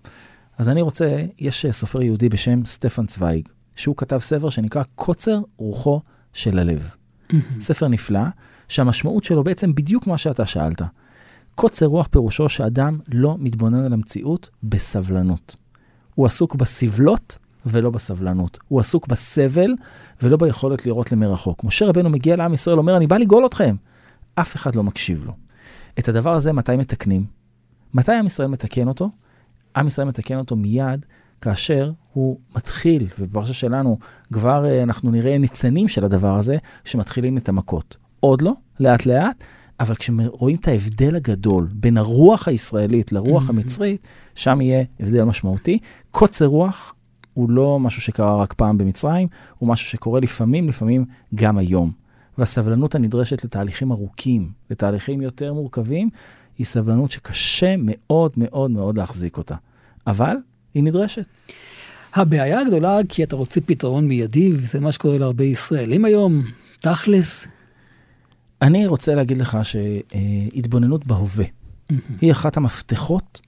אז 0.59 0.69
אני 0.69 0.83
רוצה, 0.83 1.25
יש 1.39 1.67
אה, 1.67 1.73
סופר 1.73 2.03
יהודי 2.03 2.29
בשם 2.29 2.65
סטפן 2.65 3.07
צוויג, 3.07 3.49
שהוא 3.77 3.97
כתב 3.97 4.19
ספר 4.19 4.49
שנקרא 4.49 4.83
קוצר 4.95 5.41
רוחו 5.57 6.01
של 6.33 6.59
הלב. 6.59 6.95
ספר 7.61 7.89
נפלא, 7.89 8.25
שהמשמעות 8.69 9.25
שלו 9.25 9.45
בעצם 9.45 9.75
בדיוק 9.75 10.07
מה 10.07 10.19
שאתה 10.19 10.47
שאלת. 10.47 10.83
קוצר 11.55 11.87
רוח 11.87 12.09
פירושו 12.11 12.49
שאדם 12.49 12.99
לא 13.09 13.37
מתבונן 13.39 13.85
על 13.85 13.93
המציאות 13.93 14.51
בסבלנות. 14.63 15.57
הוא 16.17 16.27
עסוק 16.27 16.55
בסבלות 16.55 17.39
ולא 17.67 17.91
בסבלנות. 17.91 18.59
הוא 18.69 18.81
עסוק 18.81 19.07
בסבל 19.07 19.75
ולא 20.23 20.37
ביכולת 20.37 20.87
לראות 20.87 21.13
למרחוק. 21.13 21.65
משה 21.65 21.87
רבנו 21.87 22.11
מגיע 22.11 22.37
לעם 22.37 22.55
ישראל, 22.55 22.79
אומר, 22.79 22.97
אני 22.97 23.07
בא 23.07 23.17
לגאול 23.17 23.47
אתכם. 23.47 23.77
אף 24.35 24.57
אחד 24.57 24.75
לא 24.75 24.83
מקשיב 24.83 25.25
לו. 25.25 25.33
את 25.99 26.09
הדבר 26.09 26.35
הזה 26.35 26.53
מתי 26.53 26.77
מתקנים? 26.77 27.25
מתי 27.95 28.13
עם 28.13 28.27
ישראל 28.27 28.49
מתקן 28.49 28.89
אותו? 28.89 29.11
עם 29.77 29.87
ישראל 29.87 30.09
מתקן 30.09 30.39
אותו 30.39 30.57
מיד 30.57 31.07
כאשר 31.41 31.93
הוא 32.13 32.39
מתחיל, 32.57 33.07
ובפרשה 33.19 33.53
שלנו 33.53 33.99
כבר 34.33 34.67
אה, 34.67 34.83
אנחנו 34.83 35.11
נראה 35.11 35.39
ניצנים 35.39 35.89
של 35.89 36.05
הדבר 36.05 36.39
הזה, 36.39 36.57
שמתחילים 36.85 37.37
את 37.37 37.49
המכות. 37.49 37.97
עוד 38.21 38.43
לא, 38.43 38.53
לאט 38.81 39.07
לאט, 39.07 39.45
אבל 39.81 39.95
כשרואים 39.95 40.57
את 40.57 40.69
ההבדל 40.69 41.17
הגדול 41.17 41.69
בין 41.73 41.97
הרוח 41.97 42.49
הישראלית 42.49 43.13
לרוח 43.13 43.51
המצרית, 43.51 44.09
שם 44.35 44.61
יהיה 44.61 44.85
הבדל 45.01 45.25
משמעותי. 45.25 45.79
קוצר 46.19 46.47
רוח 46.47 46.95
הוא 47.35 47.51
לא 47.51 47.81
משהו 47.81 48.03
שקרה 48.03 48.37
רק 48.37 48.53
פעם 48.53 48.79
במצרים, 48.79 49.29
הוא 49.59 49.69
משהו 49.69 49.89
שקורה 49.89 50.21
לפעמים, 50.21 50.69
לפעמים 50.69 51.05
גם 51.35 51.59
היום. 51.59 51.93
והסבלנות 52.39 52.95
הנדרשת 52.95 53.45
לתהליכים 53.45 53.93
ארוכים, 53.93 54.51
לתהליכים 54.71 55.23
יותר 55.23 55.53
מורכבים, 55.53 56.11
היא 56.59 56.67
סבלנות 56.67 57.11
שקשה 57.11 57.75
מאוד 57.79 58.33
מאוד 58.37 58.71
מאוד 58.71 58.99
להחזיק 58.99 59.37
אותה. 59.37 59.55
אבל 60.07 60.37
היא 60.75 60.83
נדרשת. 60.83 61.27
הבעיה 62.15 62.61
הגדולה, 62.61 62.99
כי 63.09 63.23
אתה 63.25 63.37
רוצה 63.37 63.61
פתרון 63.61 64.09
מיידי, 64.09 64.53
וזה 64.53 64.81
מה 64.81 64.93
שקורה 64.93 65.19
להרבה 65.19 65.45
ישראלים 65.45 66.05
היום, 66.05 66.43
תכלס. 66.81 67.47
אני 68.63 68.87
רוצה 68.87 69.15
להגיד 69.15 69.39
לך 69.39 69.59
שהתבוננות 69.63 71.07
בהווה 71.07 71.45
היא 72.21 72.33
אחת 72.33 72.57
המפתחות, 72.57 73.41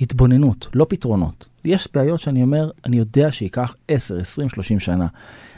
התבוננות, 0.00 0.68
לא 0.74 0.86
פתרונות. 0.88 1.48
יש 1.66 1.88
בעיות 1.94 2.20
שאני 2.20 2.42
אומר, 2.42 2.70
אני 2.84 2.96
יודע 2.96 3.32
שייקח 3.32 3.76
10, 3.88 4.18
20, 4.18 4.48
30 4.48 4.80
שנה, 4.80 5.06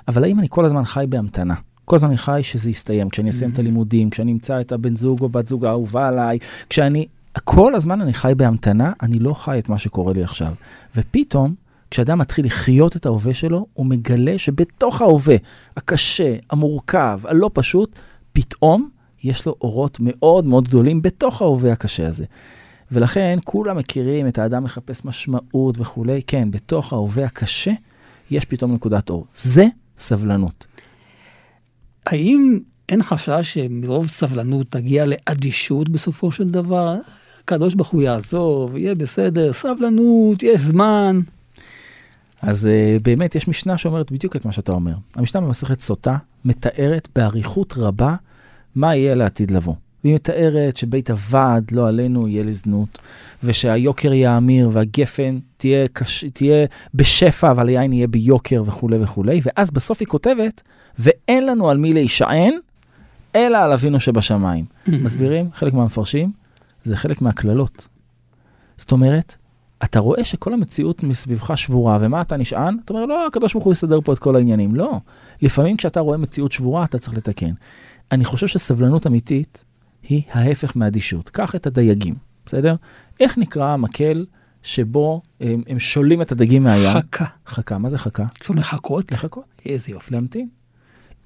אבל 0.08 0.24
האם 0.24 0.38
אני 0.38 0.46
כל 0.50 0.64
הזמן 0.64 0.84
חי 0.84 1.04
בהמתנה? 1.08 1.54
כל 1.84 1.96
הזמן 1.96 2.08
אני 2.08 2.18
חי 2.18 2.40
שזה 2.42 2.70
יסתיים, 2.70 3.10
כשאני 3.10 3.30
אסיים 3.30 3.50
את 3.50 3.58
הלימודים, 3.58 4.10
כשאני 4.10 4.32
אמצא 4.32 4.58
את 4.58 4.72
הבן 4.72 4.96
זוג 4.96 5.20
או 5.20 5.28
בת 5.28 5.48
זוג 5.48 5.64
האהובה 5.64 6.08
עליי, 6.08 6.38
כשאני... 6.70 7.06
כל 7.44 7.74
הזמן 7.74 8.00
אני 8.00 8.12
חי 8.12 8.32
בהמתנה, 8.36 8.92
אני 9.02 9.18
לא 9.18 9.34
חי 9.34 9.58
את 9.58 9.68
מה 9.68 9.78
שקורה 9.78 10.12
לי 10.12 10.22
עכשיו. 10.22 10.52
ופתאום, 10.96 11.54
כשאדם 11.90 12.18
מתחיל 12.18 12.46
לחיות 12.46 12.96
את 12.96 13.06
ההווה 13.06 13.34
שלו, 13.34 13.66
הוא 13.74 13.86
מגלה 13.86 14.38
שבתוך 14.38 15.02
ההווה, 15.02 15.36
הקשה, 15.76 16.36
המורכב, 16.50 17.20
הלא 17.24 17.50
פשוט, 17.54 17.98
פתאום 18.32 18.88
יש 19.24 19.46
לו 19.46 19.54
אורות 19.60 19.98
מאוד 20.00 20.44
מאוד 20.44 20.68
גדולים 20.68 21.02
בתוך 21.02 21.42
ההווה 21.42 21.72
הקשה 21.72 22.08
הזה. 22.08 22.24
ולכן 22.92 23.38
כולם 23.44 23.76
מכירים 23.76 24.28
את 24.28 24.38
האדם 24.38 24.64
מחפש 24.64 25.04
משמעות 25.04 25.78
וכולי, 25.78 26.22
כן, 26.26 26.50
בתוך 26.50 26.92
ההווה 26.92 27.24
הקשה 27.24 27.72
יש 28.30 28.44
פתאום 28.44 28.74
נקודת 28.74 29.10
אור. 29.10 29.26
זה 29.34 29.66
סבלנות. 29.98 30.66
האם 32.06 32.58
אין 32.88 33.02
חשש 33.02 33.40
שמרוב 33.42 34.08
סבלנות 34.08 34.66
תגיע 34.70 35.06
לאדישות 35.06 35.88
בסופו 35.88 36.32
של 36.32 36.50
דבר? 36.50 36.96
הקדוש 37.40 37.74
ברוך 37.74 37.88
הוא 37.88 38.02
יעזוב, 38.02 38.76
יהיה 38.76 38.94
בסדר, 38.94 39.52
סבלנות, 39.52 40.42
יש 40.42 40.60
זמן. 40.60 41.20
אז 42.42 42.68
uh, 42.68 43.02
באמת 43.02 43.34
יש 43.34 43.48
משנה 43.48 43.78
שאומרת 43.78 44.12
בדיוק 44.12 44.36
את 44.36 44.44
מה 44.44 44.52
שאתה 44.52 44.72
אומר. 44.72 44.94
המשנה 45.16 45.40
במסכת 45.40 45.80
סוטה 45.80 46.16
מתארת 46.44 47.08
באריכות 47.16 47.74
רבה 47.76 48.16
מה 48.74 48.96
יהיה 48.96 49.14
לעתיד 49.14 49.50
לבוא. 49.50 49.74
והיא 50.04 50.14
מתארת 50.14 50.76
שבית 50.76 51.10
הוועד, 51.10 51.70
לא 51.72 51.88
עלינו, 51.88 52.28
יהיה 52.28 52.42
לזנות, 52.42 52.98
ושהיוקר 53.42 54.12
יאמיר 54.12 54.70
והגפן 54.72 55.38
תהיה, 55.56 55.88
קש... 55.88 56.24
תהיה 56.32 56.66
בשפע, 56.94 57.50
אבל 57.50 57.68
היין 57.68 57.92
יהיה 57.92 58.06
ביוקר 58.06 58.62
וכולי 58.66 58.96
וכולי. 59.02 59.40
ואז 59.44 59.70
בסוף 59.70 60.00
היא 60.00 60.08
כותבת, 60.08 60.62
ואין 60.98 61.46
לנו 61.46 61.70
על 61.70 61.76
מי 61.76 61.92
להישען, 61.92 62.54
אלא 63.36 63.58
על 63.58 63.72
אבינו 63.72 64.00
שבשמיים. 64.00 64.64
מסבירים? 65.04 65.48
חלק 65.54 65.74
מהמפרשים, 65.74 66.32
זה 66.84 66.96
חלק 66.96 67.22
מהקללות. 67.22 67.88
זאת 68.76 68.92
אומרת, 68.92 69.36
אתה 69.84 69.98
רואה 69.98 70.24
שכל 70.24 70.54
המציאות 70.54 71.02
מסביבך 71.02 71.58
שבורה, 71.58 71.98
ומה 72.00 72.20
אתה 72.20 72.36
נשען? 72.36 72.76
אתה 72.84 72.92
אומר, 72.92 73.06
לא, 73.06 73.26
הקדוש 73.26 73.52
ברוך 73.52 73.64
הוא 73.64 73.72
יסדר 73.72 74.00
פה 74.00 74.12
את 74.12 74.18
כל 74.18 74.36
העניינים. 74.36 74.74
לא. 74.74 75.00
לפעמים 75.42 75.76
כשאתה 75.76 76.00
רואה 76.00 76.18
מציאות 76.18 76.52
שבורה, 76.52 76.84
אתה 76.84 76.98
צריך 76.98 77.16
לתקן. 77.16 77.50
אני 78.12 78.24
חושב 78.24 78.46
שסבלנות 78.46 79.06
אמיתית 79.06 79.64
היא 80.02 80.22
ההפך 80.30 80.76
מאדישות. 80.76 81.30
קח 81.30 81.54
את 81.54 81.66
הדייגים, 81.66 82.14
בסדר? 82.46 82.74
איך 83.20 83.38
נקרא 83.38 83.66
המקל 83.66 84.26
שבו 84.62 85.22
הם, 85.40 85.62
הם 85.66 85.78
שולים 85.78 86.22
את 86.22 86.32
הדגים 86.32 86.62
מהים? 86.62 86.98
חכה. 86.98 87.24
חכה, 87.46 87.78
מה 87.78 87.88
זה 87.88 87.98
חכה? 87.98 88.26
אפשר 88.40 88.54
לחכות? 88.54 89.12
לחכות, 89.12 89.44
איזה 89.66 89.92
יופי. 89.92 90.14
להמתין. 90.14 90.48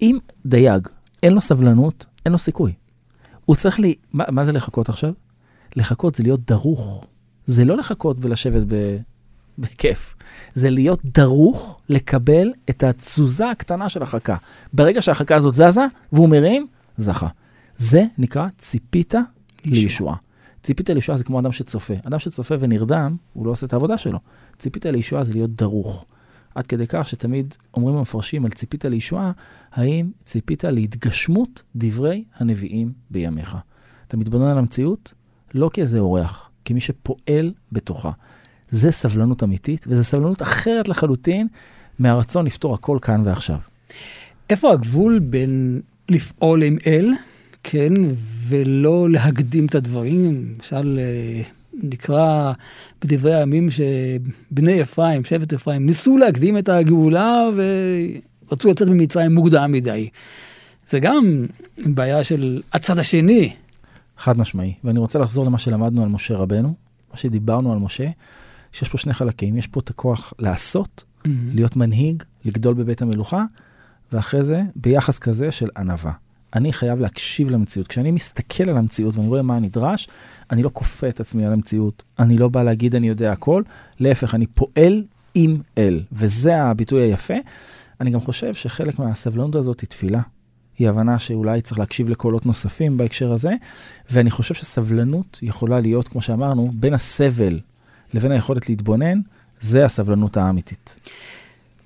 אם 0.03 0.19
דייג 0.47 0.89
אין 1.23 1.33
לו 1.33 1.41
סבלנות, 1.41 2.07
אין 2.27 2.33
לו 2.33 2.39
סיכוי. 2.39 2.73
הוא 3.45 3.57
צריך 3.57 3.81
לי... 3.81 3.95
מה, 4.13 4.25
מה 4.29 4.45
זה 4.45 4.53
לחכות 4.53 4.89
עכשיו? 4.89 5.13
לחכות 5.77 6.15
זה 6.15 6.23
להיות 6.23 6.41
דרוך. 6.47 7.07
זה 7.47 7.65
לא 7.65 7.77
לחכות 7.77 8.17
ולשבת 8.21 8.63
ב... 8.69 8.97
בכיף. 9.59 10.15
זה 10.55 10.71
להיות 10.71 11.01
דרוך 11.05 11.81
לקבל 11.89 12.53
את 12.71 12.83
התזוזה 12.83 13.51
הקטנה 13.51 13.89
של 13.89 14.03
החכה. 14.03 14.37
ברגע 14.73 15.03
שהחכה 15.03 15.35
הזאת 15.35 15.55
זזה 15.55 15.87
והוא 16.13 16.29
מרים, 16.29 16.67
זכה. 16.97 17.29
זה 17.77 18.05
נקרא 18.19 18.49
ציפית 18.59 19.15
לישועה. 19.65 20.17
ציפית 20.63 20.91
לישועה 20.91 21.19
זה 21.19 21.25
כמו 21.25 21.41
אדם 21.41 21.53
שצופה. 21.53 21.95
אדם 22.05 22.19
שצופה 22.19 22.55
ונרדם, 22.61 23.17
הוא 23.33 23.47
לא 23.47 23.51
עושה 23.51 23.67
את 23.67 23.73
העבודה 23.73 23.99
שלו. 23.99 24.19
ציפית 24.59 24.87
לישועה 24.87 25.25
זה 25.25 25.33
להיות 25.33 25.51
דרוך. 25.51 26.05
עד 26.55 26.67
כדי 26.67 26.85
כך 26.89 27.09
שתמיד 27.09 27.55
אומרים 27.75 27.97
המפרשים 27.97 28.45
על 28.45 28.51
ציפית 28.51 28.85
לישועה, 28.85 29.33
האם 29.73 30.11
ציפית 30.25 30.65
להתגשמות 30.65 31.63
דברי 31.77 32.25
הנביאים 32.37 32.93
בימיך. 33.11 33.57
אתה 34.09 34.17
מתבונן 34.17 34.47
על 34.47 34.59
המציאות 34.59 35.15
לא 35.55 35.71
כאיזה 35.73 35.99
אורח, 35.99 36.51
כמי 36.65 36.81
שפועל 36.81 37.53
בתוכה. 37.73 38.11
זה 38.71 38.91
סבלנות 38.91 39.43
אמיתית, 39.43 39.85
וזו 39.89 40.05
סבלנות 40.05 40.43
אחרת 40.43 40.89
לחלוטין 40.89 41.49
מהרצון 41.99 42.47
לפתור 42.47 42.75
הכל 42.75 42.99
כאן 43.03 43.23
ועכשיו. 43.25 43.59
איפה 44.51 44.73
הגבול 44.73 45.19
בין 45.19 45.81
לפעול 46.09 46.63
עם 46.63 46.77
אל, 46.87 47.13
כן, 47.65 47.93
ולא 48.49 49.11
להקדים 49.11 49.67
את 49.67 49.75
הדברים? 49.75 50.55
למשל, 50.57 50.99
אה, 50.99 51.43
נקרא 51.83 52.53
בדברי 53.05 53.35
הימים 53.35 53.69
שבני 53.71 54.83
אפרים, 54.83 55.25
שבט 55.25 55.53
אפרים, 55.53 55.87
ניסו 55.87 56.17
להקדים 56.19 56.59
את 56.59 56.69
הגאולה 56.69 57.49
ורצו 58.49 58.71
לצאת 58.71 58.89
ממצרים 58.89 59.35
מוקדם 59.35 59.73
מדי. 59.73 60.09
זה 60.89 61.01
גם 61.01 61.47
בעיה 61.87 62.25
של 62.25 62.63
הצד 62.73 62.99
השני. 62.99 63.53
חד 64.17 64.39
משמעי. 64.39 64.75
ואני 64.85 64.99
רוצה 64.99 65.19
לחזור 65.19 65.45
למה 65.45 65.59
שלמדנו 65.59 66.03
על 66.03 66.09
משה 66.09 66.37
רבנו, 66.37 66.75
מה 67.11 67.17
שדיברנו 67.17 67.73
על 67.73 67.79
משה, 67.79 68.07
שיש 68.73 68.89
פה 68.89 68.99
שני 68.99 69.13
חלקים. 69.13 69.57
יש 69.57 69.67
פה 69.67 69.81
את 69.81 69.91
הכוח 69.91 70.33
לעשות, 70.39 71.05
להיות 71.55 71.77
מנהיג, 71.77 72.23
לגדול 72.45 72.75
בבית 72.75 73.03
המלוכה, 73.03 73.45
ואחרי 74.13 74.43
זה, 74.43 74.63
ביחס 74.77 75.19
כזה 75.19 75.51
של 75.51 75.69
ענווה. 75.77 76.13
אני 76.55 76.73
חייב 76.73 77.01
להקשיב 77.01 77.51
למציאות. 77.51 77.89
כשאני 77.89 78.11
מסתכל 78.11 78.71
על 78.71 78.77
המציאות 78.77 79.17
ואני 79.17 79.29
רואה 79.29 79.43
מה 79.43 79.59
נדרש, 79.59 80.09
אני 80.51 80.63
לא 80.63 80.71
כופה 80.73 81.09
את 81.09 81.21
עצמי 81.21 81.47
על 81.47 81.53
המציאות. 81.53 82.03
אני 82.19 82.39
לא 82.39 82.49
בא 82.49 82.63
להגיד 82.63 82.95
אני 82.95 83.09
יודע 83.09 83.33
הכל, 83.33 83.63
להפך, 84.01 84.35
אני 84.35 84.47
פועל 84.47 85.03
עם 85.35 85.61
אל, 85.79 86.01
וזה 86.13 86.63
הביטוי 86.63 87.03
היפה. 87.03 87.35
אני 88.01 88.11
גם 88.11 88.21
חושב 88.21 88.55
שחלק 88.55 88.99
מהסבלנות 88.99 89.55
הזאת 89.55 89.81
היא 89.81 89.89
תפילה. 89.89 90.21
היא 90.79 90.89
הבנה 90.89 91.19
שאולי 91.19 91.61
צריך 91.61 91.79
להקשיב 91.79 92.09
לקולות 92.09 92.47
נוספים 92.47 92.97
בהקשר 92.97 93.33
הזה, 93.33 93.53
ואני 94.11 94.31
חושב 94.31 94.55
שסבלנות 94.55 95.39
יכולה 95.43 95.81
להיות, 95.81 96.09
כמו 96.09 96.23
שאמרנו, 96.23 96.71
בין 96.75 96.95
הסבל 96.95 97.61
לבין 98.15 98.33
היכולת 98.33 98.69
להתבונן, 98.69 99.21
זה 99.61 99.85
הסבלנות 99.85 100.37
האמיתית. 100.37 100.97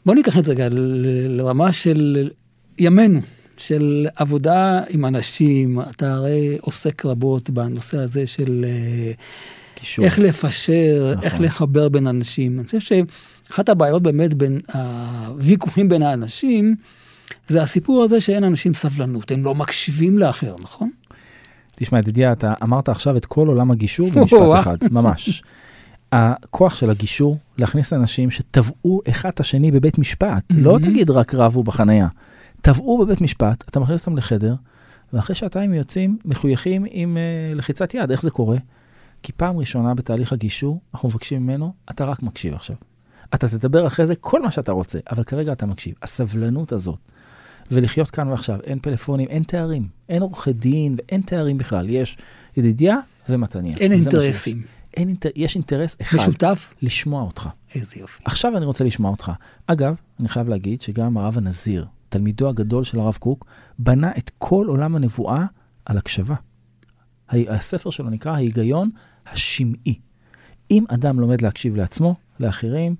בוא 0.06 0.14
ניקח 0.14 0.38
את 0.38 0.44
זה 0.44 0.52
רגע 0.52 0.68
לרמה 0.70 1.73
של 1.73 2.30
ימינו, 2.78 3.20
של 3.56 4.06
עבודה 4.16 4.80
עם 4.88 5.04
אנשים. 5.04 5.80
אתה 5.80 6.12
הרי 6.14 6.58
עוסק 6.60 7.04
רבות 7.04 7.50
בנושא 7.50 7.98
הזה 7.98 8.26
של 8.26 8.64
אה, 8.68 9.12
קישור. 9.75 10.04
איך 10.04 10.18
לפשר, 10.18 11.12
נכון. 11.12 11.25
איך 11.25 11.40
לחבר 11.40 11.88
בין 11.88 12.06
אנשים. 12.06 12.58
אני 12.58 12.66
חושב 12.66 12.80
שאחת 12.80 13.68
הבעיות 13.68 14.02
באמת 14.02 14.34
בין 14.34 14.60
הוויכוחים 14.75 15.88
בין 15.88 16.02
האנשים, 16.02 16.76
זה 17.48 17.62
הסיפור 17.62 18.02
הזה 18.02 18.20
שאין 18.20 18.44
אנשים 18.44 18.75
סבלנות, 18.75 19.30
הם 19.30 19.44
לא 19.44 19.54
מקשיבים 19.54 20.18
לאחר, 20.18 20.54
נכון? 20.62 20.90
תשמע, 21.76 21.98
ידידיה, 21.98 22.32
אתה 22.32 22.52
אמרת 22.62 22.88
עכשיו 22.88 23.16
את 23.16 23.26
כל 23.26 23.46
עולם 23.48 23.70
הגישור 23.70 24.10
במשפט. 24.10 24.38
אחד, 24.60 24.76
ממש. 24.90 25.42
הכוח 26.12 26.76
של 26.76 26.90
הגישור, 26.90 27.38
להכניס 27.58 27.92
אנשים 27.92 28.30
שטבעו 28.30 29.00
אחד 29.08 29.28
את 29.28 29.40
השני 29.40 29.70
בבית 29.70 29.98
משפט, 29.98 30.44
לא 30.56 30.76
Mhm. 30.76 30.82
תגיד 30.82 31.10
רק 31.10 31.34
רבו 31.34 31.62
בחנייה, 31.62 32.06
טבעו 32.60 32.98
בבית 32.98 33.20
משפט, 33.20 33.64
אתה 33.68 33.80
מכניס 33.80 34.00
אותם 34.00 34.16
לחדר, 34.16 34.54
ואחרי 35.12 35.34
שעתיים 35.34 35.75
יוצאים 35.75 36.18
מחויכים 36.25 36.84
עם 36.90 37.16
uh, 37.16 37.58
לחיצת 37.58 37.94
יד. 37.94 38.10
איך 38.10 38.22
זה 38.22 38.30
קורה? 38.30 38.56
כי 39.22 39.32
פעם 39.32 39.58
ראשונה 39.58 39.94
בתהליך 39.94 40.32
הגישור, 40.32 40.80
אנחנו 40.94 41.08
מבקשים 41.08 41.42
ממנו, 41.42 41.72
אתה 41.90 42.04
רק 42.04 42.22
מקשיב 42.22 42.54
עכשיו. 42.54 42.76
אתה 43.34 43.48
תדבר 43.48 43.86
אחרי 43.86 44.06
זה 44.06 44.16
כל 44.16 44.42
מה 44.42 44.50
שאתה 44.50 44.72
רוצה, 44.72 44.98
אבל 45.10 45.25
כרגע 45.25 45.52
אתה 45.52 45.66
מקשיב. 45.66 45.94
הסבלנות 46.02 46.72
הזאת, 46.72 46.98
ולחיות 47.70 48.10
כאן 48.10 48.28
ועכשיו, 48.28 48.58
אין 48.64 48.78
פלאפונים, 48.82 49.28
אין 49.28 49.42
תארים, 49.42 49.88
אין 50.08 50.22
עורכי 50.22 50.52
דין 50.52 50.96
ואין 50.98 51.20
תארים 51.20 51.58
בכלל. 51.58 51.90
יש 51.90 52.16
ידידיה 52.56 52.98
ומתניה. 53.28 53.76
אין. 53.76 53.92
אינטרסים. 53.92 54.62
אין 54.94 55.08
אינטר... 55.08 55.28
יש 55.36 55.54
אינטרס 55.54 55.96
אחד, 56.02 56.18
משותף? 56.18 56.75
לשמוע 56.82 57.22
אותך. 57.22 57.48
איזה 57.75 57.96
יופי. 57.96 58.22
עכשיו 58.25 58.56
אני 58.56 58.66
רוצה 58.66 58.84
לשמוע 58.84 59.10
אותך. 59.10 59.32
אגב, 59.66 59.96
אני 60.20 60.28
חייב 60.28 60.48
להגיד 60.48 60.80
שגם 60.82 61.18
הרב 61.18 61.38
הנזיר, 61.38 61.86
תלמידו 62.08 62.48
הגדול 62.48 62.84
של 62.84 63.00
הרב 63.00 63.16
קוק, 63.20 63.46
בנה 63.78 64.10
את 64.18 64.30
כל 64.38 64.66
עולם 64.68 64.96
הנבואה 64.96 65.44
על 65.84 65.98
הקשבה. 65.98 66.34
הספר 67.30 67.90
שלו 67.90 68.10
נקרא 68.10 68.32
ההיגיון 68.32 68.90
השמעי. 69.26 69.98
אם 70.70 70.84
אדם 70.88 71.20
לומד 71.20 71.42
להקשיב 71.42 71.76
לעצמו, 71.76 72.14
לאחרים, 72.40 72.94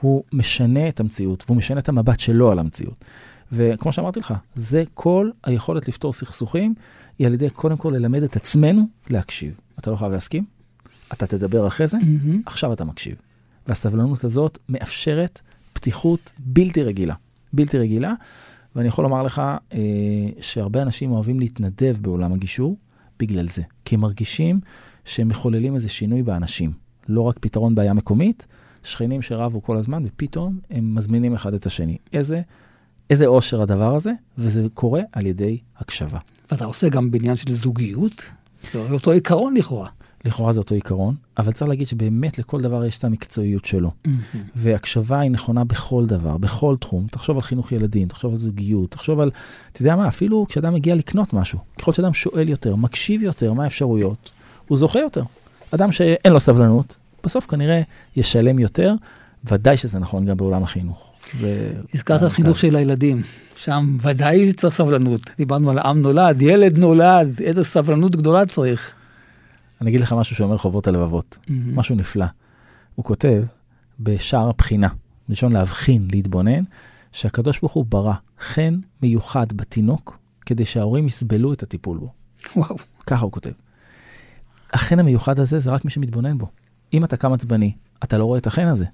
הוא 0.00 0.24
משנה 0.32 0.88
את 0.88 1.00
המציאות, 1.00 1.44
והוא 1.46 1.56
משנה 1.56 1.78
את 1.78 1.88
המבט 1.88 2.20
שלו 2.20 2.52
על 2.52 2.58
המציאות. 2.58 3.04
וכמו 3.52 3.92
שאמרתי 3.92 4.20
לך, 4.20 4.34
זה 4.54 4.84
כל 4.94 5.30
היכולת 5.44 5.88
לפתור 5.88 6.12
סכסוכים, 6.12 6.74
היא 7.18 7.26
על 7.26 7.34
ידי 7.34 7.50
קודם 7.50 7.76
כל 7.76 7.92
ללמד 7.96 8.22
את 8.22 8.36
עצמנו 8.36 8.82
להקשיב. 9.10 9.54
אתה 9.78 9.90
לא 9.90 9.96
חייב 9.96 10.12
להסכים, 10.12 10.44
אתה 11.12 11.26
תדבר 11.26 11.66
אחרי 11.66 11.86
זה, 11.86 11.98
מהמם. 11.98 12.42
עכשיו 12.46 12.72
אתה 12.72 12.84
מקשיב. 12.84 13.14
והסבלנות 13.66 14.24
הזאת 14.24 14.58
מאפשרת 14.68 15.40
פתיחות 15.72 16.32
בלתי 16.38 16.82
רגילה. 16.82 17.14
בלתי 17.52 17.78
רגילה, 17.78 18.12
ואני 18.76 18.88
יכול 18.88 19.04
לומר 19.04 19.22
לך 19.22 19.42
אה, 19.72 19.78
שהרבה 20.40 20.82
אנשים 20.82 21.10
אוהבים 21.12 21.40
להתנדב 21.40 21.96
בעולם 22.00 22.32
הגישור 22.32 22.76
בגלל 23.18 23.48
זה. 23.48 23.62
כי 23.84 23.94
הם 23.94 24.00
מרגישים 24.00 24.60
שהם 25.04 25.28
מחוללים 25.28 25.74
איזה 25.74 25.88
שינוי 25.88 26.22
באנשים. 26.22 26.72
לא 27.08 27.20
רק 27.20 27.38
פתרון 27.40 27.74
בעיה 27.74 27.92
מקומית, 27.92 28.46
שכנים 28.82 29.22
שרבו 29.22 29.62
כל 29.62 29.76
הזמן, 29.76 30.02
ופתאום 30.06 30.58
הם 30.70 30.94
מזמינים 30.94 31.34
אחד 31.34 31.54
את 31.54 31.66
השני. 31.66 31.96
איזה, 32.12 32.40
איזה 33.10 33.26
אושר 33.26 33.62
הדבר 33.62 33.94
הזה, 33.94 34.12
וזה 34.38 34.66
קורה 34.74 35.02
על 35.12 35.26
ידי 35.26 35.58
הקשבה. 35.78 36.18
ואתה 36.50 36.64
עושה 36.64 36.88
גם 36.88 37.10
בעניין 37.10 37.34
של 37.34 37.52
זוגיות, 37.52 38.30
זה 38.70 38.78
אותו 38.92 39.10
עיקרון 39.10 39.54
לכאורה. 39.56 39.88
לכאורה 40.24 40.52
זה 40.52 40.60
אותו 40.60 40.74
עיקרון, 40.74 41.14
אבל 41.38 41.52
צריך 41.52 41.68
להגיד 41.68 41.86
שבאמת 41.86 42.38
לכל 42.38 42.60
דבר 42.60 42.84
יש 42.84 42.98
את 42.98 43.04
המקצועיות 43.04 43.64
שלו. 43.64 43.90
והקשבה 44.56 45.20
היא 45.20 45.30
נכונה 45.30 45.64
בכל 45.64 46.06
דבר, 46.06 46.38
בכל 46.38 46.76
תחום. 46.80 47.06
תחשוב 47.10 47.36
על 47.36 47.42
חינוך 47.42 47.72
ילדים, 47.72 48.08
תחשוב 48.08 48.32
על 48.32 48.38
זוגיות, 48.38 48.90
תחשוב 48.90 49.20
על, 49.20 49.30
אתה 49.72 49.82
יודע 49.82 49.96
מה, 49.96 50.08
אפילו 50.08 50.46
כשאדם 50.48 50.74
מגיע 50.74 50.94
לקנות 50.94 51.32
משהו, 51.32 51.58
ככל 51.78 51.92
שאדם 51.92 52.14
שואל 52.14 52.48
יותר, 52.48 52.76
מקשיב 52.76 53.22
יותר, 53.22 53.52
מה 53.52 53.64
האפשרויות, 53.64 54.30
הוא 54.68 54.78
זוכה 54.78 54.98
יותר. 54.98 55.22
אדם 55.70 55.92
שאין 55.92 56.32
לו 56.32 56.40
סבלנות, 56.40 56.96
בסוף 57.24 57.46
כנראה 57.46 57.82
ישלם 58.16 58.58
יותר, 58.58 58.94
ודאי 59.44 59.76
שזה 59.76 59.98
נכון 59.98 60.24
גם 60.24 60.36
בעולם 60.36 60.62
החינוך. 60.62 61.12
זה... 61.34 61.72
הזכרת 61.94 62.32
חינוך 62.32 62.58
של 62.58 62.76
הילדים, 62.76 63.22
שם 63.56 63.96
ודאי 64.00 64.50
שצריך 64.50 64.74
סבלנות. 64.74 65.20
דיברנו 65.38 65.70
על 65.70 65.78
עם 65.78 66.00
נולד, 66.00 66.42
ילד 66.42 66.78
נולד, 66.78 67.40
איזה 67.40 67.64
סבלנות 67.64 68.16
גדולה 68.16 68.46
צריך. 68.46 68.92
אני 69.82 69.90
אגיד 69.90 70.00
לך 70.00 70.12
משהו 70.12 70.36
שאומר 70.36 70.56
חובות 70.56 70.86
הלבבות, 70.86 71.38
משהו 71.48 71.94
נפלא. 71.94 72.26
הוא 72.94 73.04
כותב 73.04 73.42
בשער 74.00 74.48
הבחינה, 74.48 74.88
מלשון 75.28 75.52
להבחין, 75.52 76.08
להתבונן, 76.12 76.64
שהקדוש 77.12 77.60
ברוך 77.60 77.72
הוא 77.72 77.84
ברא 77.88 78.14
חן 78.40 78.78
מיוחד 79.02 79.46
בתינוק, 79.52 80.18
כדי 80.46 80.64
שההורים 80.64 81.06
יסבלו 81.06 81.52
את 81.52 81.62
הטיפול 81.62 81.98
בו. 81.98 82.12
וואו. 82.56 82.76
ככה 83.06 83.24
הוא 83.24 83.32
כותב. 83.32 83.50
החן 84.72 84.98
המיוחד 84.98 85.38
הזה 85.38 85.58
זה 85.58 85.70
רק 85.70 85.84
מי 85.84 85.90
שמתבונן 85.90 86.38
בו. 86.38 86.46
אם 86.94 87.04
אתה 87.04 87.16
קם 87.16 87.32
עצבני, 87.32 87.72
אתה 88.04 88.18
לא 88.18 88.24
רואה 88.24 88.38
את 88.38 88.46
החן 88.46 88.66
הזה. 88.66 88.86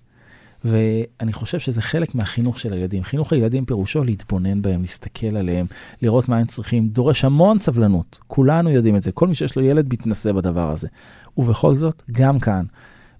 ואני 0.64 1.32
חושב 1.32 1.58
שזה 1.58 1.82
חלק 1.82 2.14
מהחינוך 2.14 2.60
של 2.60 2.72
הילדים. 2.72 3.04
חינוך 3.04 3.32
הילדים 3.32 3.64
פירושו 3.64 4.04
להתבונן 4.04 4.62
בהם, 4.62 4.80
להסתכל 4.80 5.36
עליהם, 5.36 5.66
לראות 6.02 6.28
מה 6.28 6.38
הם 6.38 6.46
צריכים, 6.46 6.88
דורש 6.88 7.24
המון 7.24 7.58
סבלנות. 7.58 8.18
כולנו 8.26 8.70
יודעים 8.70 8.96
את 8.96 9.02
זה. 9.02 9.12
כל 9.12 9.28
מי 9.28 9.34
שיש 9.34 9.56
לו 9.56 9.62
ילד 9.62 9.92
מתנסה 9.92 10.32
בדבר 10.32 10.70
הזה. 10.70 10.88
ובכל 11.36 11.76
זאת, 11.76 12.02
גם 12.12 12.38
כאן, 12.38 12.64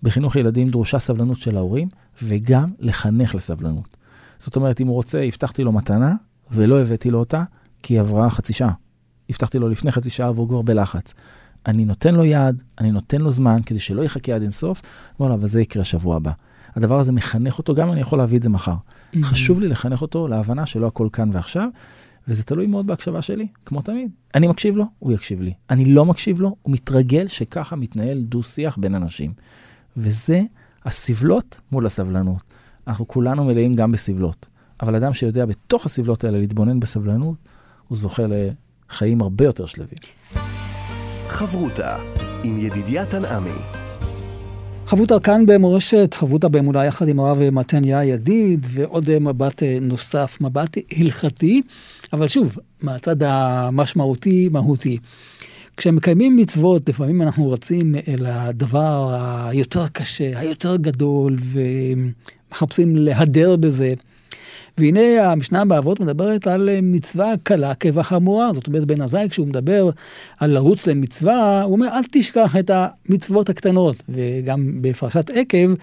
בחינוך 0.02 0.36
ילדים 0.36 0.68
דרושה 0.68 0.98
סבלנות 0.98 1.38
של 1.38 1.56
ההורים, 1.56 1.88
וגם 2.22 2.68
לחנך 2.78 3.34
לסבלנות. 3.34 3.96
זאת 4.38 4.56
אומרת, 4.56 4.80
אם 4.80 4.86
הוא 4.86 4.94
רוצה, 4.94 5.22
הבטחתי 5.22 5.64
לו 5.64 5.72
מתנה, 5.72 6.14
ולא 6.50 6.80
הבאתי 6.80 7.10
לו 7.10 7.18
אותה, 7.18 7.44
כי 7.82 7.94
היא 7.94 8.00
עברה 8.00 8.30
חצי 8.30 8.52
שעה. 8.52 8.72
הבטחתי 9.30 9.58
לו 9.58 9.68
לפני 9.68 9.92
חצי 9.92 10.10
שעה 10.10 10.32
והוא 10.32 10.48
כבר 10.48 10.62
בלחץ. 10.62 11.14
אני 11.66 11.84
נותן 11.84 12.14
לו 12.14 12.24
יד, 12.24 12.62
אני 12.78 12.90
נותן 12.90 13.20
לו 13.20 13.30
זמן, 13.30 13.60
כדי 13.66 13.80
שלא 13.80 14.02
יחכה 14.02 14.34
עד 14.34 14.42
אינסוף, 14.42 14.82
אומר 15.18 15.28
לו, 15.30 15.34
אבל 15.34 15.48
זה 15.48 15.60
יקרה 15.60 15.84
שבוע 15.84 16.16
הבא. 16.16 16.32
הדבר 16.78 16.98
הזה 16.98 17.12
מחנך 17.12 17.58
אותו, 17.58 17.74
גם 17.74 17.92
אני 17.92 18.00
יכול 18.00 18.18
להביא 18.18 18.38
את 18.38 18.42
זה 18.42 18.48
מחר. 18.48 18.74
חשוב 19.22 19.60
לי 19.60 19.68
לחנך 19.68 20.02
אותו 20.02 20.28
להבנה 20.28 20.66
שלא 20.66 20.86
הכל 20.86 21.08
כאן 21.12 21.30
ועכשיו, 21.32 21.68
וזה 22.28 22.42
תלוי 22.42 22.66
מאוד 22.66 22.86
בהקשבה 22.86 23.22
שלי, 23.22 23.46
כמו 23.66 23.82
תמיד. 23.82 24.10
אני 24.34 24.48
מקשיב 24.48 24.76
לו, 24.76 24.84
הוא 24.98 25.12
יקשיב 25.12 25.40
לי. 25.40 25.52
אני 25.70 25.84
לא 25.84 26.04
מקשיב 26.04 26.40
לו, 26.40 26.56
הוא 26.62 26.72
מתרגל 26.72 27.28
שככה 27.28 27.76
מתנהל 27.76 28.18
דו-שיח 28.18 28.76
בין 28.76 28.94
אנשים. 28.94 29.32
וזה 29.96 30.42
הסבלות 30.84 31.60
מול 31.72 31.86
הסבלנות. 31.86 32.42
אנחנו 32.86 33.08
כולנו 33.08 33.44
מלאים 33.44 33.74
גם 33.74 33.92
בסבלות, 33.92 34.48
אבל 34.82 34.94
אדם 34.94 35.12
שיודע 35.12 35.46
בתוך 35.46 35.86
הסבלות 35.86 36.24
האלה 36.24 36.38
להתבונן 36.38 36.80
בסבלנות, 36.80 37.36
הוא 37.88 37.98
זוכה 37.98 38.22
לחיים 38.28 39.20
הרבה 39.20 39.44
יותר 39.44 39.66
שלווים. 39.66 39.98
חברותה 41.28 41.96
עם 42.44 42.58
ידידיה 42.58 43.06
תנעמי. 43.06 43.87
חבותה 44.88 45.20
כאן 45.20 45.46
במורשת, 45.46 46.14
חבותה 46.14 46.48
באמונה 46.48 46.84
יחד 46.84 47.08
עם 47.08 47.20
הרב 47.20 47.50
מתניה 47.50 48.04
ידיד, 48.04 48.66
ועוד 48.70 49.18
מבט 49.18 49.62
אה, 49.62 49.78
נוסף, 49.80 50.38
מבט 50.40 50.76
הלכתי, 50.98 51.62
אבל 52.12 52.28
שוב, 52.28 52.58
מהצד 52.82 53.22
המשמעותי, 53.22 54.48
מהותי. 54.52 54.98
כשמקיימים 55.76 56.36
מצוות, 56.36 56.88
לפעמים 56.88 57.22
אנחנו 57.22 57.50
רצים 57.50 57.94
אל 58.08 58.26
הדבר 58.26 59.16
היותר 59.48 59.88
קשה, 59.88 60.38
היותר 60.38 60.76
גדול, 60.76 61.36
ומחפשים 62.50 62.96
להדר 62.96 63.56
בזה. 63.56 63.94
והנה 64.78 65.32
המשנה 65.32 65.64
באבות 65.64 66.00
מדברת 66.00 66.46
על 66.46 66.68
מצווה 66.82 67.34
קלה 67.42 67.74
כבחמורה, 67.74 68.50
זאת 68.54 68.66
אומרת 68.66 68.84
בן 68.84 69.00
עזאי 69.00 69.28
כשהוא 69.30 69.46
מדבר 69.46 69.90
על 70.38 70.50
לרוץ 70.50 70.86
למצווה, 70.86 71.62
הוא 71.62 71.72
אומר 71.72 71.88
אל 71.88 72.02
תשכח 72.10 72.56
את 72.56 72.70
המצוות 72.74 73.48
הקטנות, 73.48 73.96
וגם 74.08 74.82
בפרשת 74.82 75.30
עקב, 75.30 75.74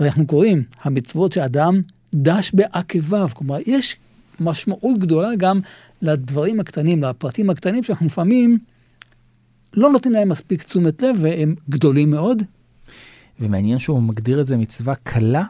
אנחנו 0.00 0.26
קוראים 0.26 0.62
המצוות 0.82 1.32
שאדם 1.32 1.80
דש 2.14 2.50
בעקביו, 2.54 3.28
כלומר 3.34 3.58
יש 3.66 3.96
משמעות 4.40 4.98
גדולה 4.98 5.28
גם 5.36 5.60
לדברים 6.02 6.60
הקטנים, 6.60 7.02
לפרטים 7.02 7.50
הקטנים 7.50 7.82
שאנחנו 7.82 8.06
לפעמים 8.06 8.58
לא 9.74 9.90
נותנים 9.90 10.12
להם 10.12 10.28
מספיק 10.28 10.62
תשומת 10.62 11.02
לב 11.02 11.16
והם 11.18 11.54
גדולים 11.70 12.10
מאוד. 12.10 12.42
ומעניין 13.40 13.78
שהוא 13.78 14.02
מגדיר 14.02 14.40
את 14.40 14.46
זה 14.46 14.56
מצווה 14.56 14.94
קלה 14.94 15.44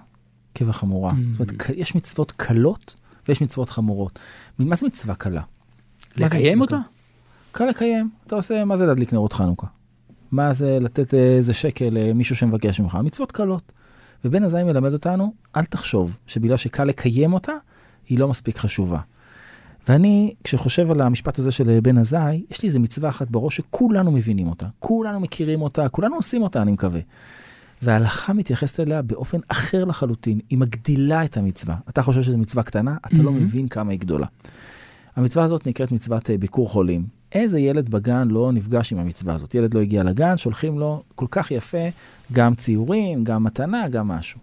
כבחמורה. 0.54 1.12
Mm. 1.12 1.32
זאת 1.32 1.40
אומרת, 1.40 1.70
יש 1.76 1.94
מצוות 1.94 2.32
קלות 2.32 2.94
ויש 3.28 3.40
מצוות 3.40 3.70
חמורות. 3.70 4.18
מה 4.58 4.76
זה 4.76 4.86
מצווה 4.86 5.14
קלה? 5.14 5.42
לקיים 6.16 6.60
אותה? 6.60 6.78
קל 7.52 7.64
לקיים. 7.66 8.10
אתה 8.26 8.36
עושה, 8.36 8.64
מה 8.64 8.76
זה 8.76 8.86
להדליק 8.86 9.12
נרות 9.12 9.32
חנוכה? 9.32 9.66
מה 10.32 10.52
זה 10.52 10.78
לתת 10.80 11.14
איזה 11.14 11.54
שקל 11.54 11.88
למישהו 11.92 12.36
שמבקש 12.36 12.80
ממך? 12.80 12.98
מצוות 13.04 13.32
קלות. 13.32 13.72
ובן 14.24 14.44
עזאי 14.44 14.64
מלמד 14.64 14.92
אותנו, 14.92 15.32
אל 15.56 15.64
תחשוב 15.64 16.16
שבגלל 16.26 16.56
שקל 16.56 16.84
לקיים 16.84 17.32
אותה, 17.32 17.52
היא 18.08 18.18
לא 18.18 18.28
מספיק 18.28 18.58
חשובה. 18.58 19.00
ואני, 19.88 20.34
כשחושב 20.44 20.90
על 20.90 21.00
המשפט 21.00 21.38
הזה 21.38 21.50
של 21.50 21.78
בן 21.82 21.98
עזאי, 21.98 22.44
יש 22.50 22.62
לי 22.62 22.66
איזה 22.66 22.78
מצווה 22.78 23.08
אחת 23.08 23.30
בראש 23.30 23.56
שכולנו 23.56 24.10
מבינים 24.10 24.48
אותה, 24.48 24.66
כולנו 24.78 25.20
מכירים 25.20 25.62
אותה, 25.62 25.88
כולנו 25.88 26.16
עושים 26.16 26.42
אותה, 26.42 26.62
אני 26.62 26.72
מקווה. 26.72 27.00
וההלכה 27.82 28.32
מתייחסת 28.32 28.80
אליה 28.80 29.02
באופן 29.02 29.38
אחר 29.48 29.84
לחלוטין, 29.84 30.40
היא 30.50 30.58
מגדילה 30.58 31.24
את 31.24 31.36
המצווה. 31.36 31.76
אתה 31.88 32.02
חושב 32.02 32.22
שזו 32.22 32.38
מצווה 32.38 32.62
קטנה, 32.62 32.96
אתה 33.06 33.22
לא 33.22 33.30
Mhm. 33.30 33.34
מבין 33.34 33.68
כמה 33.68 33.90
היא 33.92 34.00
גדולה. 34.00 34.26
המצווה 35.16 35.44
הזאת 35.44 35.66
נקראת 35.66 35.92
מצוות 35.92 36.30
אה, 36.30 36.38
ביקור 36.38 36.68
חולים. 36.70 37.06
איזה 37.32 37.58
ילד 37.60 37.88
בגן 37.88 38.28
לא 38.28 38.52
נפגש 38.52 38.92
עם 38.92 38.98
המצווה 38.98 39.34
הזאת? 39.34 39.54
ילד 39.54 39.74
לא 39.74 39.80
הגיע 39.80 40.02
לגן, 40.02 40.38
שולחים 40.38 40.78
לו 40.78 41.02
כל 41.14 41.26
כך 41.30 41.50
יפה, 41.50 41.88
גם 42.32 42.54
ציורים, 42.54 43.24
גם 43.24 43.44
מתנה, 43.44 43.88
גם 43.88 44.08
משהו. 44.08 44.40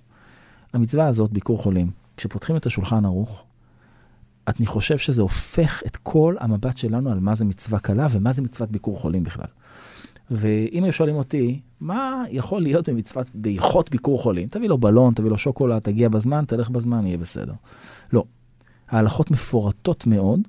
המצווה 0.74 1.08
הזאת, 1.08 1.32
ביקור 1.32 1.62
חולים, 1.64 1.92
כשפותחים 2.18 2.58
את 2.58 2.66
השולחן 2.66 3.06
ערוך, 3.06 3.44
אני 4.48 4.66
חושב 4.66 4.98
שזה 4.98 5.22
הופך 5.22 5.84
את 5.88 5.98
כל 5.98 6.36
המבט 6.40 6.78
שלנו 6.78 7.12
על 7.12 7.20
מה 7.20 7.36
זה 7.36 7.46
מצווה 7.46 7.80
קלה 7.80 8.08
ומה 8.12 8.32
זה 8.32 8.42
מצוות 8.42 8.72
ביקור 8.72 9.00
חולים 9.00 9.24
בכלל. 9.24 9.46
ואם 10.32 10.84
היו 10.84 10.94
שואלים 10.94 11.16
אותי, 11.16 11.60
מה 11.80 12.24
יכול 12.32 12.62
להיות 12.62 12.90
במצוות, 12.90 13.32
בהלכות 13.34 13.92
ביקור 13.92 14.22
חולים? 14.22 14.48
תביא 14.48 14.70
לו 14.70 14.78
בלון, 14.78 15.14
תביא 15.14 15.30
לו 15.30 15.38
שוקולד, 15.38 15.80
תגיע 15.80 16.10
בזמן, 16.10 16.46
תלך 16.48 16.70
בזמן, 16.70 17.08
יהיה 17.08 17.18
בסדר. 17.18 17.54
לא. 18.14 18.24
ההלכות 18.90 19.32
מפורטות 19.32 20.08
מאוד, 20.08 20.40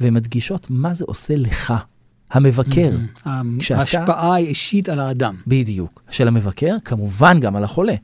והן 0.00 0.14
מדגישות 0.14 0.66
מה 0.70 0.94
זה 0.94 1.04
עושה 1.08 1.36
לך, 1.36 1.74
המבקר. 2.30 2.96
ההשפעה 3.70 4.34
האישית 4.34 4.88
על 4.88 5.00
האדם. 5.00 5.36
בדיוק. 5.46 6.02
של 6.10 6.28
המבקר, 6.28 6.76
כמובן 6.84 7.40
גם 7.40 7.56
על 7.56 7.64
החולה. 7.64 7.94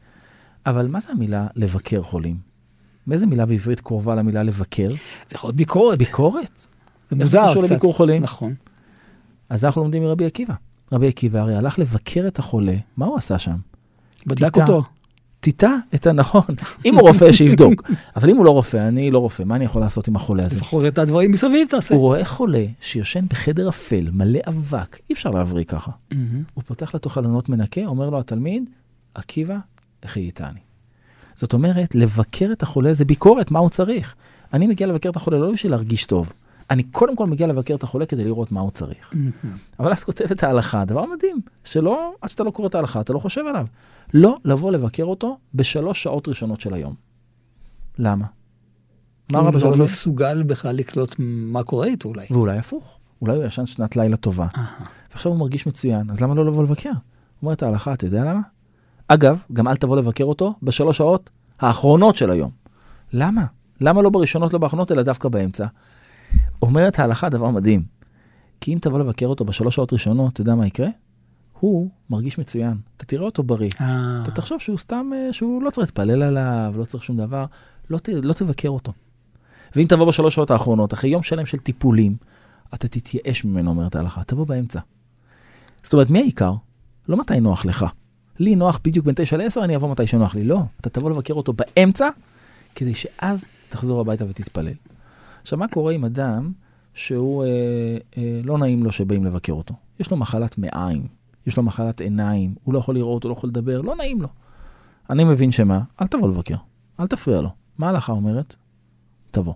אבל 0.67 0.89
מה 0.89 1.01
זה 1.01 1.13
המילה 1.13 1.47
לבקר 1.57 2.03
חולים? 2.03 2.37
מאיזה 3.07 3.27
מילה 3.27 3.47
בעברית 3.47 3.81
קרובה 3.81 4.15
למילה 4.15 4.43
לבקר? 4.43 4.89
זה 4.89 5.35
יכול 5.35 5.49
להיות 5.49 5.57
ביקורת. 5.57 5.99
ביקורת. 5.99 6.67
זה 7.11 7.17
איך 7.17 7.23
מוזר 7.23 7.43
זה 7.45 7.51
קשור 7.51 7.63
קצת. 7.63 7.73
לביקור 7.73 7.95
חולים? 7.95 8.23
נכון. 8.23 8.55
אז 9.49 9.65
אנחנו 9.65 9.83
לומדים 9.83 10.03
מרבי 10.03 10.27
עקיבא. 10.27 10.55
רבי 10.93 11.09
עקיבא 11.09 11.39
הרי 11.39 11.57
הלך 11.57 11.79
לבקר 11.79 12.25
את 12.27 12.39
החולה, 12.39 12.77
מה 12.97 13.07
הוא 13.07 13.17
עשה 13.17 13.39
שם? 13.39 13.57
בדק 14.27 14.45
טיטה. 14.45 14.63
אותו. 14.63 14.83
טיטה 15.41 15.77
את 15.95 16.07
הנכון. 16.07 16.43
אם 16.85 16.95
הוא 16.95 17.09
רופא, 17.09 17.33
שיבדוק. 17.33 17.91
אבל 18.17 18.31
אם 18.31 18.37
הוא 18.37 18.45
לא 18.45 18.51
רופא, 18.51 18.89
אני 18.89 19.11
לא 19.11 19.19
רופא, 19.19 19.43
מה 19.43 19.57
אני 19.57 19.65
יכול 19.65 19.83
לעשות 19.83 20.09
עם 20.09 20.17
החולה 20.17 20.45
הזה? 20.45 20.57
לפחות 20.57 20.85
את 20.87 20.99
הדברים 20.99 21.31
מסביב 21.31 21.69
תעשה. 21.69 21.95
הוא 21.95 22.03
רואה 22.03 22.25
חולה 22.25 22.65
שיושן 22.81 23.25
בחדר 23.29 23.69
אפל, 23.69 24.09
מלא 24.13 24.39
אבק, 24.49 24.99
אי 25.11 25.15
אפשר 25.15 25.31
להבריא 25.31 25.65
ככה. 25.65 25.91
הוא 26.55 26.65
פותח 26.67 26.95
לתוך 26.95 27.13
חלונות 27.13 27.49
מנקה, 27.49 27.87
אומר 27.87 28.11
לו 28.11 28.19
התלמיד, 28.19 28.71
עקיבא, 29.15 29.57
החייתני. 30.03 30.61
זאת 31.35 31.53
אומרת, 31.53 31.95
לבקר 31.95 32.49
את 32.53 32.63
החולה 32.63 32.95
זה 32.95 33.05
ביקורת, 33.05 33.51
מה 33.51 33.59
הוא 33.59 33.71
צריך. 33.71 34.15
אני 34.53 34.67
מגיע 34.67 34.87
לבקר 34.87 35.09
את 35.09 35.17
החולה 35.17 35.39
לא 35.39 35.53
בשביל 35.53 35.73
להרגיש 35.73 36.07
טוב. 36.07 36.33
אני 36.71 36.83
קודם 36.83 37.17
כל 37.17 37.27
מגיע 37.27 37.47
לבקר 37.47 37.75
את 37.75 37.83
החולה 37.83 38.07
כדי 38.07 38.25
לראות 38.25 38.53
מה 38.53 38.61
הוא 38.61 38.71
צריך. 38.71 39.15
אבל 39.81 39.93
אז 39.93 40.05
כותבת 40.05 40.43
ההלכה, 40.43 40.85
דבר 40.85 41.05
מדהים, 41.17 41.41
שלא, 41.65 42.15
עד 42.21 42.31
שאתה 42.31 42.45
לא 42.45 42.51
קורא 42.51 42.69
את 42.69 42.75
ההלכה, 42.75 43.01
אתה 43.01 43.13
לא 43.13 43.19
חושב 43.19 43.41
עליו. 43.49 43.67
לא 44.15 44.37
לבוא 44.45 44.73
לבקר 44.73 45.05
אותו 45.05 45.39
בשלוש 45.55 46.03
שעות 46.03 46.29
ראשונות 46.29 46.61
של 46.61 46.75
היום. 46.75 46.95
למה? 47.99 48.25
מה 49.33 49.39
רע 49.39 49.45
הוא 49.45 49.51
בשלוש 49.51 49.65
לא 49.65 49.77
שעות? 49.77 49.89
מסוגל 49.89 50.43
בכלל 50.43 50.77
לקלוט 50.77 51.15
מה 51.19 51.63
קורה 51.63 51.87
איתו 51.87 52.09
אולי. 52.09 52.27
ואולי 52.31 52.59
הפוך, 52.59 52.99
אולי 53.23 53.37
הוא 53.37 53.45
ישן 53.45 53.67
שנת 53.67 53.97
לילה 53.97 54.17
טובה. 54.17 54.47
ועכשיו 55.11 55.33
הוא 55.33 55.39
מרגיש 55.39 55.67
מצוין, 55.67 56.11
אז 56.11 56.21
למה 56.21 56.35
לא 56.35 56.47
לבוא 56.47 56.63
לבקר? 56.63 56.93
אומרת 57.43 57.63
ההלכה, 57.63 57.93
אתה 57.93 58.07
יודע 58.07 58.25
למה? 58.25 58.41
אגב, 59.09 59.43
גם 59.53 59.69
אל 59.69 59.77
תבוא 59.77 59.97
לבקר 59.97 60.25
אותו 60.25 60.55
בשלוש 60.63 60.99
שעות 60.99 61.31
האחרונות 61.61 62.17
של 62.17 62.31
היום. 62.31 62.51
למה? 63.13 63.45
למה 63.81 64.03
לא 64.03 64.11
בראשונות, 64.11 64.53
לא 64.53 64.59
באחרונות, 64.59 64.93
אלא 64.93 65.03
דווקא 65.03 65.29
באמצע? 65.29 65.67
אומרת 66.63 66.99
ההלכה 66.99 67.29
דבר 67.29 67.51
מדהים, 67.51 67.83
כי 68.61 68.75
אם 68.75 68.79
תבוא 68.83 68.99
לבקר 68.99 69.27
אותו 69.27 69.45
בשלוש 69.45 69.75
שעות 69.75 69.93
ראשונות, 69.93 70.33
אתה 70.33 70.41
יודע 70.41 70.55
מה 70.55 70.67
יקרה? 70.67 70.89
הוא 71.53 71.91
מרגיש 72.11 72.39
מצוין, 72.39 72.77
אתה 72.97 73.05
תראה 73.05 73.25
אותו 73.25 73.43
בריא. 73.43 73.71
אה. 73.81 74.21
אתה 74.23 74.31
תחשוב 74.31 74.61
שהוא 74.61 74.79
סתם, 74.79 75.11
אה, 75.15 75.33
שהוא 75.33 75.63
לא 75.63 75.71
צריך 75.71 75.89
להתפלל 75.89 76.23
עליו, 76.23 76.75
לא 76.77 76.85
צריך 76.85 77.05
שום 77.05 77.17
דבר, 77.17 77.45
לא, 77.91 77.99
ת, 77.99 78.09
לא 78.09 78.33
תבקר 78.33 78.69
אותו. 78.69 78.93
ואם 79.77 79.87
תבוא 79.89 80.07
בשלוש 80.07 80.35
שעות 80.35 80.51
האחרונות, 80.51 80.95
אחרי 80.95 81.11
יום 81.11 81.23
שלם 81.23 81.47
של 81.47 81.59
טיפולים, 81.59 82.17
אתה 82.75 82.89
תתייאש 82.89 83.45
ממנו, 83.45 83.71
אומרת 83.71 83.97
ההלכה, 83.97 84.25
תבוא 84.25 84.47
באמצע. 84.47 84.81
זאת 85.83 85.93
אומרת, 85.93 86.11
מי 86.11 86.19
העיקר? 86.19 86.53
לא 87.09 87.17
מתי 87.17 87.41
נוח 87.41 87.65
לך. 87.65 87.87
לי 88.39 88.57
נוח 88.57 88.81
בדיוק 88.85 89.07
בין 89.07 89.15
תשע 89.15 89.37
לעשר, 89.37 89.65
אני 89.65 89.77
אבוא 89.77 89.91
מתי 89.91 90.07
שנוח 90.07 90.35
לי. 90.35 90.45
לא, 90.45 90.61
אתה 90.81 90.91
תבוא 90.91 91.11
לבקר 91.11 91.35
אותו 91.35 91.53
באמצע, 91.53 92.09
כדי 92.75 92.95
שאז 92.95 93.47
תחזור 93.69 94.01
הביתה 94.01 94.25
ותתפלל. 94.29 94.73
עכשיו, 95.47 95.59
מה 95.59 95.69
קורה 95.69 95.93
עם 95.93 96.05
אדם 96.05 96.53
שהוא, 96.95 97.45
אה, 97.45 97.49
אה, 98.17 98.41
לא 98.45 98.59
נעים 98.59 98.85
לו 98.85 98.93
שבאים 98.93 99.25
לבקר 99.25 99.53
אותו? 99.53 99.75
יש 100.01 100.11
לו 100.11 100.17
מחלת 100.17 100.59
מעיים, 100.59 101.07
יש 101.47 101.57
לו 101.57 101.63
מחלת 101.63 102.01
עיניים, 102.01 102.55
הוא 102.65 102.75
לא 102.75 102.79
יכול 102.79 102.95
לראות, 102.95 103.25
הוא 103.25 103.31
לא 103.31 103.37
יכול 103.37 103.51
לדבר, 103.51 103.81
לא 103.81 103.97
נעים 103.97 104.23
לו. 104.23 104.29
אני 105.11 105.25
מבין 105.25 105.53
שמה? 105.53 105.81
אל 106.01 106.07
תבוא 106.07 106.29
לבקר, 106.29 106.57
אל 107.01 107.07
תפריע 107.07 107.41
לו. 107.41 107.51
מה 107.79 107.87
ההלכה 107.87 108.13
אומרת? 108.13 108.57
תבוא. 109.31 109.55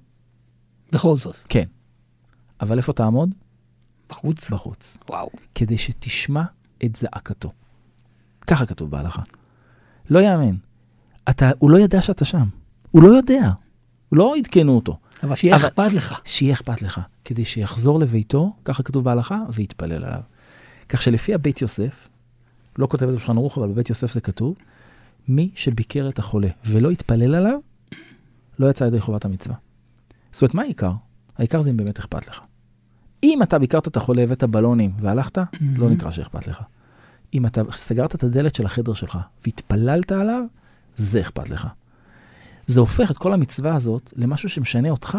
בכל 0.92 1.16
זאת. 1.16 1.36
כן. 1.48 1.64
אבל 2.60 2.78
איפה 2.78 2.92
תעמוד? 2.92 3.30
בחוץ. 4.08 4.50
בחוץ. 4.50 4.98
וואו. 5.08 5.30
כדי 5.54 5.78
שתשמע 5.78 6.42
את 6.84 6.96
זעקתו. 6.96 7.52
ככה 8.46 8.66
כתוב 8.66 8.90
בהלכה. 8.90 9.22
לא 10.10 10.18
יאמן. 10.18 10.56
אתה, 11.30 11.50
הוא 11.58 11.70
לא 11.70 11.78
ידע 11.78 12.02
שאתה 12.02 12.24
שם. 12.24 12.48
הוא 12.90 13.02
לא 13.02 13.08
יודע. 13.08 13.50
לא 14.12 14.36
עדכנו 14.36 14.76
אותו. 14.76 14.98
אבל 15.22 15.36
שיהיה 15.36 15.56
אבל- 15.56 15.66
אכפת 15.66 15.92
לך. 15.92 16.20
שיהיה 16.24 16.52
אכפת 16.54 16.82
לך, 16.82 17.00
כדי 17.24 17.44
שיחזור 17.44 18.00
לביתו, 18.00 18.56
ככה 18.64 18.82
כתוב 18.82 19.04
בהלכה, 19.04 19.38
ויתפלל 19.52 19.92
עליו. 20.04 20.20
כך 20.88 21.02
שלפי 21.02 21.34
הבית 21.34 21.62
יוסף, 21.62 22.08
לא 22.78 22.86
כותב 22.86 23.04
את 23.04 23.10
זה 23.10 23.16
בשולחן 23.16 23.36
ערוך, 23.36 23.58
אבל 23.58 23.68
בבית 23.68 23.88
יוסף 23.88 24.12
זה 24.12 24.20
כתוב, 24.20 24.54
מי 25.28 25.50
שביקר 25.54 26.08
את 26.08 26.18
החולה 26.18 26.48
ולא 26.64 26.90
התפלל 26.90 27.34
עליו, 27.34 27.58
לא 28.58 28.70
יצא 28.70 28.84
ידי 28.84 29.00
חובת 29.00 29.24
המצווה. 29.24 29.56
זאת 30.32 30.42
אומרת, 30.42 30.54
מה 30.54 30.62
העיקר? 30.62 30.92
העיקר 31.38 31.62
זה 31.62 31.70
אם 31.70 31.76
באמת 31.76 31.98
אכפת 31.98 32.28
לך. 32.28 32.40
אם 33.22 33.42
אתה 33.42 33.58
ביקרת 33.58 33.88
את 33.88 33.96
החולה, 33.96 34.22
הבאת 34.22 34.44
בלונים 34.44 34.92
והלכת, 35.00 35.38
לא 35.76 35.90
נקרא 35.90 36.10
שאכפת 36.10 36.46
לך. 36.46 36.62
אם 37.34 37.46
אתה 37.46 37.62
סגרת 37.72 38.14
את 38.14 38.24
הדלת 38.24 38.54
של 38.54 38.66
החדר 38.66 38.92
שלך 38.92 39.18
והתפללת 39.46 40.12
עליו, 40.12 40.42
זה 40.96 41.20
אכפת 41.20 41.50
לך. 41.50 41.66
זה 42.70 42.80
הופך 42.80 43.10
את 43.10 43.18
כל 43.18 43.32
המצווה 43.32 43.74
הזאת 43.74 44.12
למשהו 44.16 44.48
שמשנה 44.48 44.90
אותך. 44.90 45.18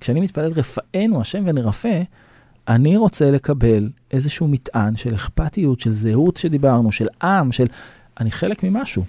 כשאני 0.00 0.20
מתפלל 0.20 0.52
רפאנו 0.52 1.20
השם 1.20 1.42
ונרפא, 1.46 2.02
אני 2.68 2.96
רוצה 2.96 3.30
לקבל 3.30 3.90
איזשהו 4.10 4.48
מטען 4.48 4.96
של 4.96 5.14
אכפתיות, 5.14 5.80
של 5.80 5.92
זהות 5.92 6.36
שדיברנו, 6.36 6.92
של 6.92 7.06
עם, 7.22 7.52
של... 7.52 7.66
אני 8.20 8.30
חלק 8.30 8.62
ממשהו. 8.64 9.04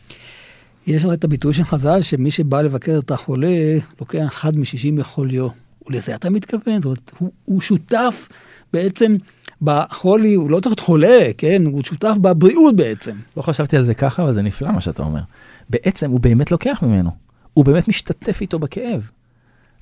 יש 0.88 1.04
הרי 1.04 1.14
את 1.14 1.24
הביטוי 1.24 1.54
של 1.54 1.64
חז"ל, 1.64 2.02
שמי 2.02 2.32
שבא 2.32 2.62
לבקר 2.62 3.00
את 3.00 3.12
החולה, 3.12 3.78
לוקח 4.00 4.28
אחד 4.28 4.58
משישים 4.58 4.96
מחוליו. 4.96 5.48
ולזה 5.88 6.16
אתה 6.16 6.30
מתכוון? 6.30 6.82
זאת 6.82 6.86
אומרת, 6.86 7.12
הוא, 7.20 7.32
הוא 7.46 7.62
שותף 7.62 8.28
בעצם 8.74 9.16
בחולי, 9.62 10.34
הוא 10.34 10.50
לא 10.50 10.60
צריך 10.60 10.72
להיות 10.72 10.80
חולה, 10.80 11.20
כן? 11.38 11.66
הוא 11.66 11.84
שותף 11.84 12.14
בבריאות 12.22 12.76
בעצם. 12.76 13.16
לא 13.38 13.42
חשבתי 13.42 13.78
על 13.78 13.84
זה 13.84 13.94
ככה, 13.94 14.24
אבל 14.24 14.32
זה 14.32 14.42
נפלא 14.42 14.72
מה 14.72 14.82
שאתה 14.82 15.04
אומר. 15.04 15.22
בעצם 15.70 16.12
הוא 16.12 16.20
באמת 16.20 16.52
לוקח 16.52 16.80
ממנו. 16.82 17.24
הוא 17.54 17.66
באמת 17.66 17.88
משתתף 17.88 18.42
איתו 18.42 18.60
בכאב. 18.60 19.10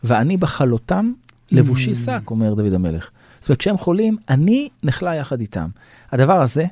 ואני 0.03 0.37
בחלותם 0.37 1.11
לבושי 1.51 1.95
שק, 1.95 2.21
אומר 2.29 2.53
דוד 2.53 2.73
המלך. 2.73 3.09
זאת 3.39 3.49
אומרת, 3.49 3.59
כשהם 3.59 3.77
חולים, 3.77 4.17
אני 4.29 4.69
נחלה 4.83 5.15
יחד 5.15 5.41
איתם. 5.41 5.69
הדבר 6.11 6.41
הזה, 6.41 6.65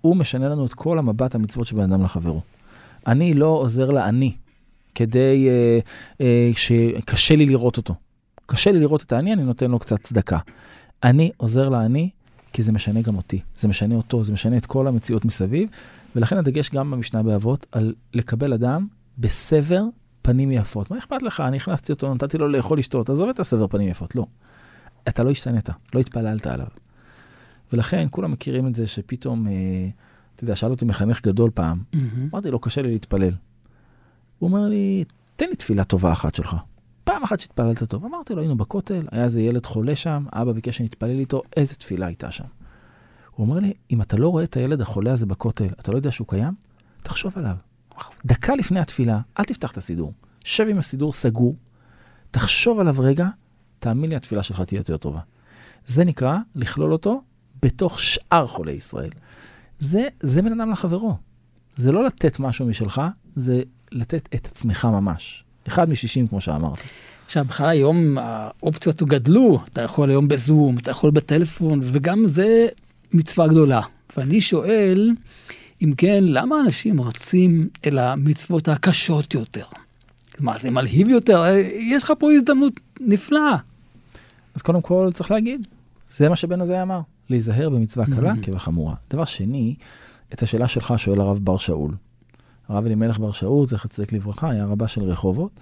הוא 0.00 0.16
משנה 0.16 0.48
לנו 0.48 0.66
את 0.66 0.74
כל 0.74 0.98
המבט 0.98 1.34
המצוות 1.34 1.66
של 1.66 1.76
בן 1.76 1.82
אדם 1.82 2.02
לחברו. 2.02 2.40
אני 3.06 3.34
לא 3.34 3.46
עוזר 3.46 3.90
לאני 3.90 4.32
כדי 4.94 5.48
אה, 5.48 5.78
אה, 6.20 6.50
שקשה 6.52 7.36
לי 7.36 7.46
לראות 7.46 7.76
אותו. 7.76 7.94
קשה 8.46 8.72
לי 8.72 8.80
לראות 8.80 9.02
את 9.02 9.12
האני, 9.12 9.32
אני 9.32 9.44
נותן 9.44 9.70
לו 9.70 9.78
קצת 9.78 10.00
צדקה. 10.02 10.38
אני 11.02 11.30
עוזר 11.36 11.68
לאני 11.68 12.10
כי 12.52 12.62
זה 12.62 12.72
משנה 12.72 13.02
גם 13.02 13.16
אותי. 13.16 13.40
זה 13.56 13.68
משנה 13.68 13.94
אותו, 13.94 14.24
זה 14.24 14.32
משנה 14.32 14.56
את 14.56 14.66
כל 14.66 14.86
המציאות 14.86 15.24
מסביב, 15.24 15.68
ולכן 16.16 16.36
הדגש 16.36 16.70
גם 16.70 16.90
במשנה 16.90 17.22
באבות 17.22 17.66
על 17.72 17.94
לקבל 18.14 18.52
אדם 18.52 18.86
בסבר 19.18 19.82
פנים 20.22 20.50
יפות. 20.50 20.90
מה 20.90 20.98
אכפת 20.98 21.22
לך? 21.22 21.40
אני 21.40 21.56
הכנסתי 21.56 21.92
אותו, 21.92 22.14
נתתי 22.14 22.38
לו 22.38 22.48
לאכול 22.48 22.78
לשתות, 22.78 23.10
עזוב 23.10 23.28
את 23.28 23.40
הסבר 23.40 23.66
פנים 23.66 23.88
יפות. 23.88 24.14
לא. 24.14 24.26
אתה 25.08 25.22
לא 25.22 25.30
השתנית, 25.30 25.68
לא 25.94 26.00
התפללת 26.00 26.46
עליו. 26.46 26.66
ולכן 27.72 28.06
כולם 28.10 28.32
מכירים 28.32 28.66
את 28.66 28.74
זה 28.74 28.86
שפתאום, 28.86 29.48
אה, 29.48 29.52
אתה 30.34 30.44
יודע, 30.44 30.56
שאל 30.56 30.70
אותי 30.70 30.84
מחנך 30.84 31.22
גדול 31.22 31.50
פעם, 31.54 31.82
אמרתי 32.32 32.50
לו, 32.50 32.58
קשה 32.58 32.82
לי 32.82 32.90
להתפלל. 32.90 33.32
הוא 34.38 34.48
אומר 34.48 34.68
לי, 34.68 35.04
תן 35.36 35.46
לי 35.48 35.56
תפילה 35.56 35.84
טובה 35.84 36.12
אחת 36.12 36.34
שלך. 36.34 36.56
פעם 37.04 37.22
אחת 37.22 37.40
שהתפללת 37.40 37.84
טוב. 37.84 38.04
אמרתי 38.04 38.34
לו, 38.34 38.40
היינו 38.40 38.56
בכותל, 38.56 39.06
היה 39.10 39.24
איזה 39.24 39.40
ילד 39.40 39.66
חולה 39.66 39.96
שם, 39.96 40.24
אבא 40.32 40.52
ביקש 40.52 40.76
שנתפלל 40.76 41.18
איתו, 41.18 41.42
איזה 41.56 41.74
תפילה 41.74 42.06
הייתה 42.06 42.30
שם. 42.30 42.44
הוא 43.30 43.46
אומר 43.46 43.58
לי, 43.58 43.72
אם 43.90 44.02
אתה 44.02 44.16
לא 44.16 44.28
רואה 44.28 44.44
את 44.44 44.56
הילד 44.56 44.80
החולה 44.80 45.12
הזה 45.12 45.26
בכותל, 45.26 45.68
אתה 45.80 45.92
לא 45.92 45.96
יודע 45.96 46.10
שהוא 46.10 46.28
קיים? 46.28 46.52
תחשוב 47.02 47.32
עליו. 47.36 47.56
דקה 48.26 48.54
לפני 48.54 48.80
התפילה, 48.80 49.20
אל 49.38 49.44
תפתח 49.44 49.72
את 49.72 49.76
הסידור. 49.76 50.12
שב 50.44 50.66
עם 50.70 50.78
הסידור 50.78 51.12
סגור, 51.12 51.56
תחשוב 52.30 52.80
עליו 52.80 52.94
רגע, 52.98 53.28
תאמין 53.78 54.10
לי, 54.10 54.16
התפילה 54.16 54.42
שלך 54.42 54.60
תהיה 54.60 54.78
יותר 54.78 54.96
טובה. 54.96 55.20
זה 55.86 56.04
נקרא 56.04 56.36
לכלול 56.54 56.92
אותו 56.92 57.22
בתוך 57.62 58.00
שאר 58.00 58.46
חולי 58.46 58.72
ישראל. 58.72 59.10
זה, 59.78 60.08
זה 60.20 60.42
בן 60.42 60.60
אדם 60.60 60.70
לחברו. 60.70 61.16
זה 61.76 61.92
לא 61.92 62.04
לתת 62.04 62.40
משהו 62.40 62.66
משלך, 62.66 63.02
זה 63.36 63.62
לתת 63.92 64.28
את 64.34 64.46
עצמך 64.46 64.84
ממש. 64.84 65.44
אחד 65.68 65.92
משישים, 65.92 66.28
כמו 66.28 66.40
שאמרתי. 66.40 66.82
עכשיו, 67.26 67.44
בכלל 67.44 67.68
היום 67.68 68.18
האופציות 68.18 69.02
גדלו, 69.02 69.60
אתה 69.64 69.82
יכול 69.82 70.10
היום 70.10 70.28
בזום, 70.28 70.78
אתה 70.78 70.90
יכול 70.90 71.10
בטלפון, 71.10 71.80
וגם 71.82 72.26
זה 72.26 72.66
מצווה 73.12 73.48
גדולה. 73.48 73.80
ואני 74.16 74.40
שואל, 74.40 75.10
אם 75.82 75.92
כן, 75.96 76.24
למה 76.26 76.60
אנשים 76.60 77.00
רצים 77.00 77.68
אל 77.86 77.98
המצוות 77.98 78.68
הקשות 78.68 79.34
יותר? 79.34 79.64
מה, 80.40 80.58
זה 80.58 80.70
מלהיב 80.70 81.08
יותר? 81.08 81.44
יש 81.74 82.02
לך 82.02 82.12
פה 82.18 82.32
הזדמנות 82.32 82.72
נפלאה. 83.00 83.56
אז 84.54 84.62
קודם 84.62 84.80
כל 84.80 85.10
צריך 85.14 85.30
להגיד, 85.30 85.66
זה 86.10 86.28
מה 86.28 86.36
שבן 86.36 86.60
הזה 86.60 86.82
אמר, 86.82 87.00
להיזהר 87.30 87.70
במצווה 87.70 88.06
קלה. 88.06 88.32
כבחמורה. 88.42 88.94
דבר 89.10 89.24
שני, 89.24 89.74
את 90.32 90.42
השאלה 90.42 90.68
שלך 90.68 90.94
שואל 90.96 91.20
הרב 91.20 91.38
בר 91.42 91.56
שאול. 91.56 91.94
הרב 92.68 92.86
אלימלך 92.86 93.18
בר 93.18 93.32
שאול, 93.32 93.68
זכר 93.68 93.88
צדיק 93.88 94.12
לברכה, 94.12 94.50
היה 94.50 94.64
רבה 94.64 94.88
של 94.88 95.02
רחובות, 95.02 95.60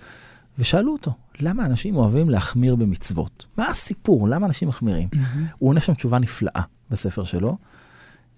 ושאלו 0.59 0.92
אותו, 0.92 1.12
למה 1.40 1.64
אנשים 1.64 1.96
אוהבים 1.96 2.31
להחמיר 2.31 2.76
במצוות? 2.76 3.46
מה 3.57 3.70
הסיפור? 3.70 4.28
למה 4.28 4.46
אנשים 4.46 4.68
מחמירים? 4.68 5.09
הוא 5.59 5.68
עונה 5.68 5.81
שם 5.81 5.94
תשובה 5.94 6.18
נפלאה 6.18 6.62
בספר 6.90 7.24
שלו, 7.24 7.57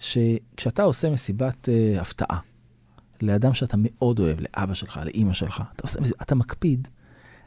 שכשאתה 0.01 0.83
עושה 0.83 1.11
מסיבת 1.11 1.69
uh, 1.69 2.01
הפתעה 2.01 2.39
לאדם 3.23 3.55
שאתה 3.55 3.77
מאוד 3.79 4.21
אוהב, 4.21 4.39
לאבא 4.41 4.75
שלך, 4.75 5.01
לאימא 5.05 5.33
שלך, 5.33 5.63
אתה, 5.77 5.83
עושה, 5.83 6.01
אתה 6.23 6.35
מקפיד 6.35 6.89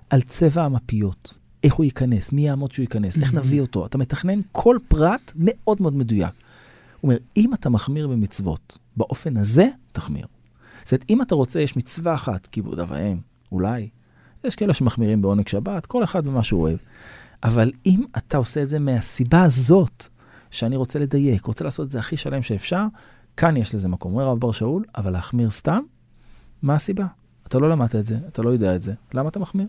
על 0.10 0.22
צבע 0.22 0.63
המפיות, 0.63 1.38
איך 1.63 1.74
הוא 1.74 1.84
ייכנס, 1.84 2.32
מי 2.32 2.42
יעמוד 2.42 2.72
שהוא 2.72 2.84
ייכנס, 2.84 3.18
איך 3.18 3.34
נביא 3.34 3.62
אותו, 3.62 3.86
אתה 3.86 3.98
מתכנן 3.98 4.39
כל 4.52 4.78
פרט 4.88 5.32
מאוד 5.36 5.82
מאוד 5.82 5.96
מדויק. 5.96 6.34
הוא 7.02 7.10
אומר, 7.10 7.18
אם 7.38 7.54
אתה 7.54 7.70
מחמיר 7.70 8.08
במצוות, 8.08 8.78
באופן 8.98 9.38
הזה, 9.38 9.68
תחמיר. 9.92 10.28
זאת 10.84 10.92
אומרת, 10.92 11.06
אם 11.10 11.22
אתה 11.22 11.36
רוצה, 11.36 11.60
יש 11.60 11.78
מצווה 11.78 12.13
אחת, 12.13 12.46
כיבוד 12.46 12.80
אב 12.80 12.92
ואם, 12.92 13.18
אולי. 13.52 13.89
יש 14.44 14.56
כאלה 14.56 14.74
שמחמירים 14.74 15.22
בעונג 15.22 15.48
שבת, 15.48 15.86
כל 15.86 16.04
אחד 16.04 16.28
במה 16.28 16.44
שהוא 16.44 16.62
אוהב. 16.62 16.78
אבל 17.44 17.72
אם 17.86 18.04
אתה 18.18 18.38
עושה 18.38 18.63
את 18.63 18.70
זה 18.70 18.80
מהסיבה 18.80 19.44
הזאת, 19.44 20.08
שאני 20.54 20.76
רוצה 20.76 21.00
לדייק, 21.00 21.46
רוצה 21.46 21.63
לעשות 21.63 21.86
את 21.86 21.92
זה 21.92 22.00
הכי 22.00 22.18
שלם 22.18 22.42
שאפשר, 22.42 22.86
כאן 23.38 23.58
יש 23.58 23.76
לזה 23.76 23.88
מקום. 23.88 24.13
אומר 24.13 24.24
הרב 24.24 24.39
בר 24.39 24.52
שאול, 24.52 24.84
אבל 24.96 25.12
להחמיר 25.12 25.50
סתם, 25.50 25.80
מה 26.62 26.76
הסיבה? 26.76 27.06
אתה 27.48 27.60
לא 27.60 27.70
למדת 27.70 27.96
את 27.96 28.06
זה, 28.06 28.18
אתה 28.28 28.42
לא 28.42 28.50
יודע 28.50 28.76
את 28.76 28.82
זה, 28.82 28.94
למה 29.13 29.30
אתה 29.30 29.39
מחמיר? 29.39 29.68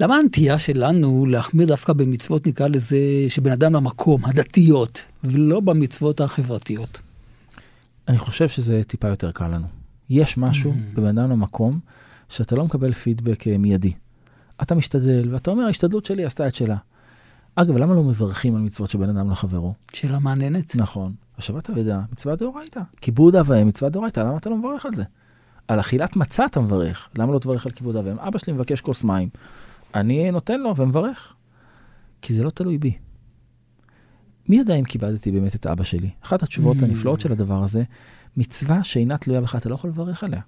למה 0.00 0.16
הנטייה 0.16 0.58
שלנו 0.58 1.26
להחמיר 1.26 1.66
דווקא 1.66 1.92
במצוות, 1.92 2.46
נקרא 2.46 2.68
לזה, 2.68 2.96
שבין 3.28 3.52
אדם 3.52 3.72
למקום, 3.72 4.24
הדתיות, 4.24 5.02
ולא 5.24 5.60
במצוות 5.60 6.20
החברתיות? 6.20 6.98
אני 8.08 8.18
חושב 8.18 8.48
שזה 8.48 8.84
טיפה 8.84 9.08
יותר 9.08 9.32
קל 9.32 9.48
לנו. 9.48 9.66
יש 10.10 10.38
משהו 10.38 10.72
Mm. 10.72 10.96
בבן 10.96 11.18
אדם 11.18 11.30
למקום 11.30 11.80
שאתה 12.28 12.56
לא 12.56 12.64
מקבל 12.64 12.92
פידבק 12.92 13.48
אה, 13.48 13.58
מיידי. 13.58 13.92
אתה 14.62 14.74
משתדל, 14.74 15.28
ואתה 15.32 15.50
אומר, 15.50 15.64
ההשתדלות 15.64 16.06
שלי 16.06 16.24
עשתה 16.24 16.48
את 16.48 16.54
שלה. 16.54 16.76
אגב, 17.56 17.76
למה 17.76 17.94
לא 17.94 18.02
מברכים 18.02 18.54
על 18.54 18.60
מצוות 18.60 18.90
של 18.90 18.98
בן 18.98 19.16
אדם 19.16 19.30
לחברו? 19.30 19.74
שאלה 19.92 20.18
מעניינת. 20.18 20.76
נכון. 20.76 21.14
השבת 21.38 21.70
אבדה, 21.70 22.00
מצווה 22.12 22.36
דאורייתא. 22.36 22.80
כיבוד 23.00 23.36
אב 23.36 23.50
ואם, 23.50 23.66
מצווה 23.66 23.90
דאורייתא, 23.90 24.20
למה 24.20 24.36
אתה 24.36 24.50
לא 24.50 24.56
מברך 24.56 24.86
על 24.86 24.94
זה? 24.94 25.04
על 25.68 25.80
אכילת 25.80 26.16
מצה 26.16 26.46
אתה 26.46 26.60
מברך, 26.60 27.08
למה 27.18 27.32
לא 27.32 27.38
תברך 27.38 27.66
על 27.66 27.72
כיבוד 27.72 27.96
אב 27.96 28.06
ואם? 28.06 28.18
אבא 28.18 28.38
שלי 28.38 28.52
מבקש 28.52 28.80
כוס 28.80 29.04
מים, 29.04 29.28
אני 29.94 30.30
נותן 30.30 30.60
לו 30.60 30.76
ומברך. 30.76 31.34
כי 32.22 32.32
זה 32.32 32.42
לא 32.42 32.50
תלוי 32.50 32.78
בי. 32.78 32.96
מי 34.48 34.56
יודע 34.56 34.74
אם 34.74 34.84
כיבדתי 34.84 35.30
באמת 35.32 35.54
את 35.54 35.66
אבא 35.66 35.84
שלי? 35.84 36.10
אחת 36.24 36.42
התשובות 36.42 36.76
Mm. 36.76 36.84
הנפלאות 36.84 37.20
של 37.20 37.32
הדבר 37.32 37.62
הזה, 37.62 37.82
מצווה 38.36 38.84
שאינה 38.84 39.18
תלויה 39.18 39.40
בך, 39.40 39.56
אתה 39.56 39.68
לא 39.68 39.74
יכול 39.74 39.90
לברך 39.90 40.24
עליה. 40.24 40.40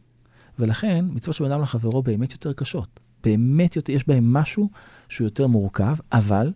ולכן, 0.58 1.04
מצוות 1.08 1.36
של 1.36 1.44
בן 1.44 1.52
אדם 1.52 1.62
לחברו 1.62 2.02
באמת 2.02 2.32
יותר 2.32 2.52
קשות. 2.52 3.00
באמת 3.24 3.76
יותר, 3.76 3.92
יש 3.92 4.08
בהן 4.08 4.24
משהו 4.26 4.70
שהוא 5.08 5.26
יותר 5.26 5.46
מורכב, 5.46 5.96
אבל 6.12 6.52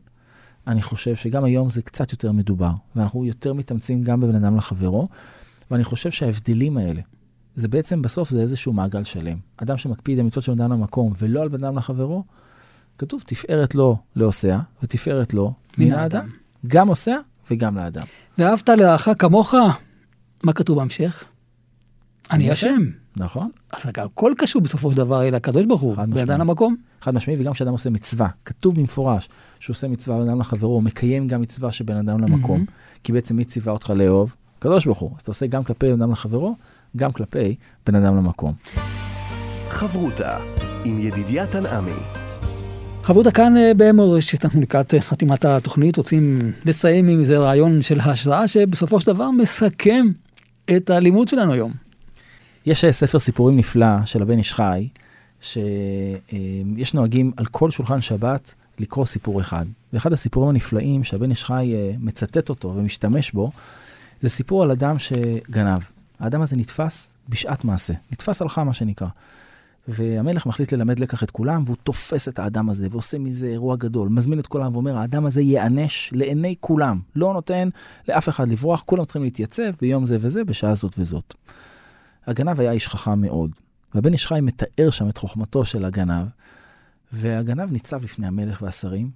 אני 0.66 0.82
חושב 0.82 1.16
שגם 1.16 1.44
היום 1.44 1.70
זה 1.70 1.82
קצת 1.82 2.12
יותר 2.12 2.32
מדובר, 2.32 2.72
ואנחנו 2.96 3.24
יותר 3.24 3.52
מתאמצים 3.52 4.02
גם 4.02 4.20
בבן 4.20 4.34
אדם 4.34 4.56
לחברו, 4.56 5.08
ואני 5.70 5.84
חושב 5.84 6.10
שההבדלים 6.10 6.76
האלה, 6.76 7.00
זה 7.56 7.68
בעצם 7.68 8.02
בסוף 8.02 8.30
זה 8.30 8.40
איזשהו 8.40 8.72
מעגל 8.72 9.04
שלם. 9.04 9.38
אדם 9.56 9.76
שמקפיד 9.76 10.18
על 10.18 10.24
מצוות 10.24 10.44
של 10.44 10.54
בן 10.54 10.60
אדם 10.60 10.72
למקום 10.72 11.12
ולא 11.18 11.42
על 11.42 11.48
בן 11.48 11.64
אדם 11.64 11.78
לחברו, 11.78 12.24
כתוב 12.98 13.22
תפארת 13.26 13.74
לו 13.74 13.98
לעושיה 14.16 14.60
ותפארת 14.82 15.34
לו 15.34 15.52
מן 15.78 15.92
האדם. 15.92 16.28
גם 16.66 16.88
עושה 16.88 17.16
וגם 17.50 17.76
לאדם. 17.76 18.06
ואהבת 18.38 18.68
לרעך 18.68 19.08
כמוך, 19.18 19.54
מה 20.42 20.52
כתוב 20.52 20.76
בהמשך? 20.76 21.24
אני 22.30 22.44
אני 22.44 22.50
השם. 22.50 22.99
נכון? 23.16 23.50
אז 23.72 23.90
הכל 23.96 24.32
קשור 24.38 24.62
בסופו 24.62 24.90
של 24.90 24.96
דבר 24.96 25.22
אל 25.22 25.34
הקדוש 25.34 25.66
ברוך 25.66 25.80
הוא. 25.80 25.94
אדם 26.22 26.40
למקום. 26.40 26.76
חד 27.00 27.14
משמעי, 27.14 27.36
וגם 27.40 27.52
כשאדם 27.52 27.72
עושה 27.72 27.90
מצווה, 27.90 28.28
כתוב 28.44 28.74
במפורש 28.74 29.28
שהוא 29.60 29.74
עושה 29.74 29.88
מצווה 29.88 30.18
בן 30.18 30.28
אדם 30.28 30.40
לחברו, 30.40 30.74
הוא 30.74 30.82
מקיים 30.82 31.28
גם 31.28 31.40
מצווה 31.40 31.72
של 31.72 31.84
בן 31.84 31.96
אדם 31.96 32.20
למקום, 32.20 32.64
כי 33.04 33.12
בעצם 33.12 33.36
מי 33.36 33.44
ציווה 33.44 33.72
אותך 33.72 33.92
לאהוב? 33.96 34.34
הקדוש 34.58 34.84
ברוך 34.84 34.98
הוא. 34.98 35.10
אז 35.16 35.20
אתה 35.20 35.30
עושה 35.30 35.46
גם 35.46 35.64
כלפי 35.64 35.86
בן 35.86 36.02
אדם 36.02 36.12
לחברו, 36.12 36.54
גם 36.96 37.12
כלפי 37.12 37.54
בן 37.86 37.94
אדם 37.94 38.16
למקום. 38.16 38.54
חברותה 39.68 40.38
עם 40.84 40.98
ידידיה 40.98 41.46
תנעמי. 41.46 42.00
חברותה 43.02 43.30
כאן 43.30 43.56
אה, 43.56 43.72
במורשת, 43.76 44.44
אנחנו 44.44 44.60
לקראת 44.60 44.94
אה, 44.94 45.00
חתימת 45.00 45.44
התוכנית, 45.44 45.96
רוצים 45.96 46.38
לסיים 46.66 47.08
עם 47.08 47.20
איזה 47.20 47.38
רעיון 47.38 47.82
של 47.82 48.00
השראה 48.00 48.48
שבסופו 48.48 49.00
של 49.00 49.06
דבר 49.06 49.30
מסכם 49.30 50.06
את 50.76 50.90
הלימוד 50.90 51.28
שלנו 51.28 51.52
היום. 51.52 51.72
יש 52.66 52.84
אה, 52.84 52.92
ספר 52.92 53.18
סיפורים 53.18 53.56
נפלא 53.56 54.04
של 54.04 54.22
הבן 54.22 54.38
איש 54.38 54.52
חי, 54.52 54.88
שיש 55.40 56.94
נוהגים 56.94 57.32
על 57.36 57.46
כל 57.46 57.70
שולחן 57.70 58.00
שבת 58.00 58.54
לקרוא 58.78 59.06
סיפור 59.06 59.40
אחד. 59.40 59.66
ואחד 59.92 60.12
הסיפורים 60.12 60.50
הנפלאים 60.50 61.04
שהבן 61.04 61.30
איש 61.30 61.44
חי 61.44 61.72
אה, 61.74 61.92
מצטט 61.98 62.48
אותו 62.48 62.72
ומשתמש 62.76 63.30
בו, 63.30 63.50
זה 64.20 64.28
סיפור 64.28 64.62
על 64.62 64.70
אדם 64.70 64.98
שגנב. 64.98 65.80
האדם 66.20 66.42
הזה 66.42 66.56
נתפס 66.56 67.14
בשעת 67.28 67.64
מעשה, 67.64 67.94
נתפס 68.12 68.42
הלכה 68.42 68.64
מה 68.64 68.74
שנקרא. 68.74 69.08
והמלך 69.88 70.46
מחליט 70.46 70.72
ללמד 70.72 70.98
לקח 70.98 71.22
את 71.22 71.30
כולם, 71.30 71.62
והוא 71.66 71.76
תופס 71.84 72.28
את 72.28 72.38
האדם 72.38 72.70
הזה 72.70 72.88
ועושה 72.90 73.18
מזה 73.18 73.46
אירוע 73.46 73.76
גדול, 73.76 74.08
מזמין 74.08 74.38
את 74.38 74.46
כולם 74.46 74.72
ואומר, 74.72 74.96
האדם 74.98 75.26
הזה 75.26 75.40
ייענש 75.40 76.10
לעיני 76.12 76.54
כולם, 76.60 77.00
לא 77.16 77.32
נותן 77.32 77.68
לאף 78.08 78.28
אחד 78.28 78.48
לברוח, 78.48 78.82
כולם 78.86 79.04
צריכים 79.04 79.22
להתייצב 79.22 79.70
ביום 79.80 80.06
זה 80.06 80.16
וזה, 80.20 80.44
בשעה 80.44 80.74
זאת 80.74 80.94
וזאת. 80.98 81.34
הגנב 82.26 82.60
היה 82.60 82.72
איש 82.72 82.88
חכם 82.88 83.20
מאוד, 83.20 83.50
והבן 83.94 84.12
איש 84.12 84.26
חי 84.26 84.38
מתאר 84.42 84.90
שם 84.90 85.08
את 85.08 85.18
חוכמתו 85.18 85.64
של 85.64 85.84
הגנב, 85.84 86.26
והגנב 87.12 87.72
ניצב 87.72 88.04
לפני 88.04 88.26
המלך 88.26 88.62
והשרים, 88.62 89.10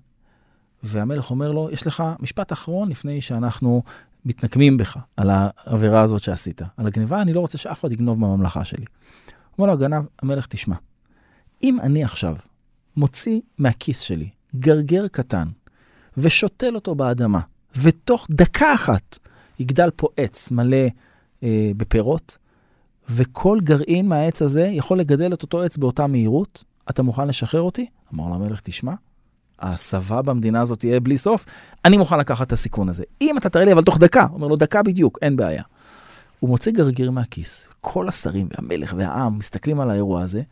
והמלך 0.83 1.31
אומר 1.31 1.53
לו, 1.53 1.69
יש 1.73 1.87
לך 1.87 2.03
משפט 2.21 2.53
אחרון 2.53 2.89
לפני 2.89 3.21
שאנחנו 3.21 3.83
מתנקמים 4.25 4.77
בך 4.77 4.97
על 5.17 5.31
העבירה 5.31 6.01
הזאת 6.01 6.23
שעשית. 6.23 6.63
על 6.77 6.87
הגניבה, 6.87 7.23
אני 7.23 7.33
לא 7.33 7.41
רוצה 7.41 7.59
שאף 7.59 7.81
אחד 7.81 7.93
יגנוב 7.93 8.21
בממלכה 8.21 8.65
שלי. 8.65 8.85
אומר 9.59 9.67
לו 9.67 9.73
הגנב, 9.73 10.05
המלך, 10.23 10.47
תשמע, 10.47 10.77
אם 11.63 11.81
אני 11.81 12.05
עכשיו 12.05 12.37
מוציא 12.97 13.41
מהכיס 13.59 14.01
שלי 14.01 14.29
גרגר 14.57 15.09
קטן 15.09 15.49
ושותל 16.17 16.75
אותו 16.75 16.95
באדמה, 16.95 17.41
ותוך 17.83 18.27
דקה 18.31 18.75
אחת 18.75 19.19
יגדל 19.59 19.91
פה 19.97 20.09
עץ 20.17 20.51
מלא 20.51 20.87
אה, 21.43 21.71
בפירות, 21.77 22.39
וכל 23.09 23.59
גרעין 23.63 24.09
מהעץ 24.09 24.43
הזה 24.43 24.67
יכול 24.67 24.99
לגדל 24.99 25.33
את 25.33 25.43
אותו 25.43 25.63
עץ 25.63 25.77
באותה 25.77 26.07
מהירות, 26.07 26.65
אתה 26.91 27.03
מוכן 27.03 27.29
לשחרר 27.29 27.61
אותי? 27.61 27.87
אמר 28.15 28.29
לו 28.29 28.35
המלך, 28.35 28.61
תשמע, 28.61 28.95
ההסבה 29.59 30.23
במדינה 30.23 30.61
הזאת 30.61 30.79
תהיה 30.79 31.01
בלי 31.01 31.19
סוף, 31.19 31.45
אני 31.85 31.97
מוכן 31.97 32.19
לקחת 32.19 32.47
את 32.47 32.53
הסיכון 32.53 32.89
הזה. 32.89 33.05
אם 33.21 33.39
אתה 33.39 33.49
תראה 33.49 33.65
לי 33.65 33.73
אבל 33.73 33.83
תוך 33.83 33.99
דקה, 33.99 34.27
אומר 34.33 34.49
לו, 34.49 34.57
דקה 34.57 34.83
בדיוק, 34.83 35.19
אין 35.23 35.37
בעיה. 35.37 35.63
הוא 36.41 36.51
מוצא 36.51 36.71
גרגיר 36.71 37.11
מהכיס, 37.11 37.69
כל 37.81 38.09
השרים 38.09 38.49
והמלך 38.51 38.95
והעם 38.97 39.39
מסתכלים 39.39 39.81
על 39.81 39.91
האירוע 39.91 40.23
הזה, 40.23 40.43